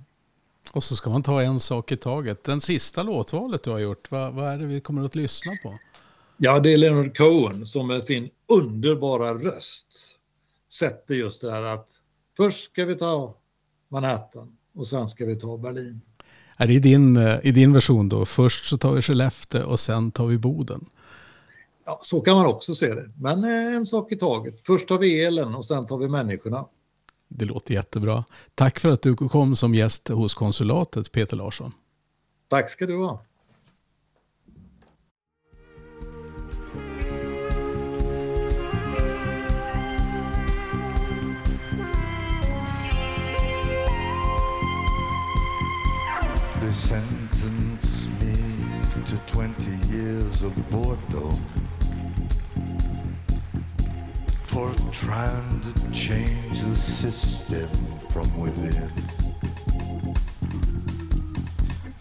[0.73, 2.43] Och så ska man ta en sak i taget.
[2.43, 5.79] Den sista låtvalet du har gjort, vad, vad är det vi kommer att lyssna på?
[6.41, 9.87] Ja, det är Leonard Cohen som med sin underbara röst
[10.71, 11.89] sätter just det här att
[12.37, 13.35] först ska vi ta
[13.89, 16.01] Manhattan och sen ska vi ta Berlin.
[16.57, 18.25] Är det i din, eh, i din version då?
[18.25, 20.89] Först så tar vi Skellefteå och sen tar vi Boden?
[21.85, 23.09] Ja, så kan man också se det.
[23.15, 24.59] Men eh, en sak i taget.
[24.65, 26.65] Först tar vi elen och sen tar vi människorna.
[27.27, 28.23] Det låter jättebra.
[28.55, 31.71] Tack för att du kom som gäst hos konsulatet, Peter Larsson.
[32.47, 33.25] Tack ska du ha.
[46.69, 48.35] They sentenced me
[49.07, 51.33] to 20 years of boredom
[54.43, 57.69] for trying to change the system
[58.11, 58.91] from within.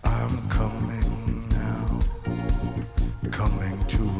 [0.04, 2.00] I'm coming now,
[3.30, 4.17] coming to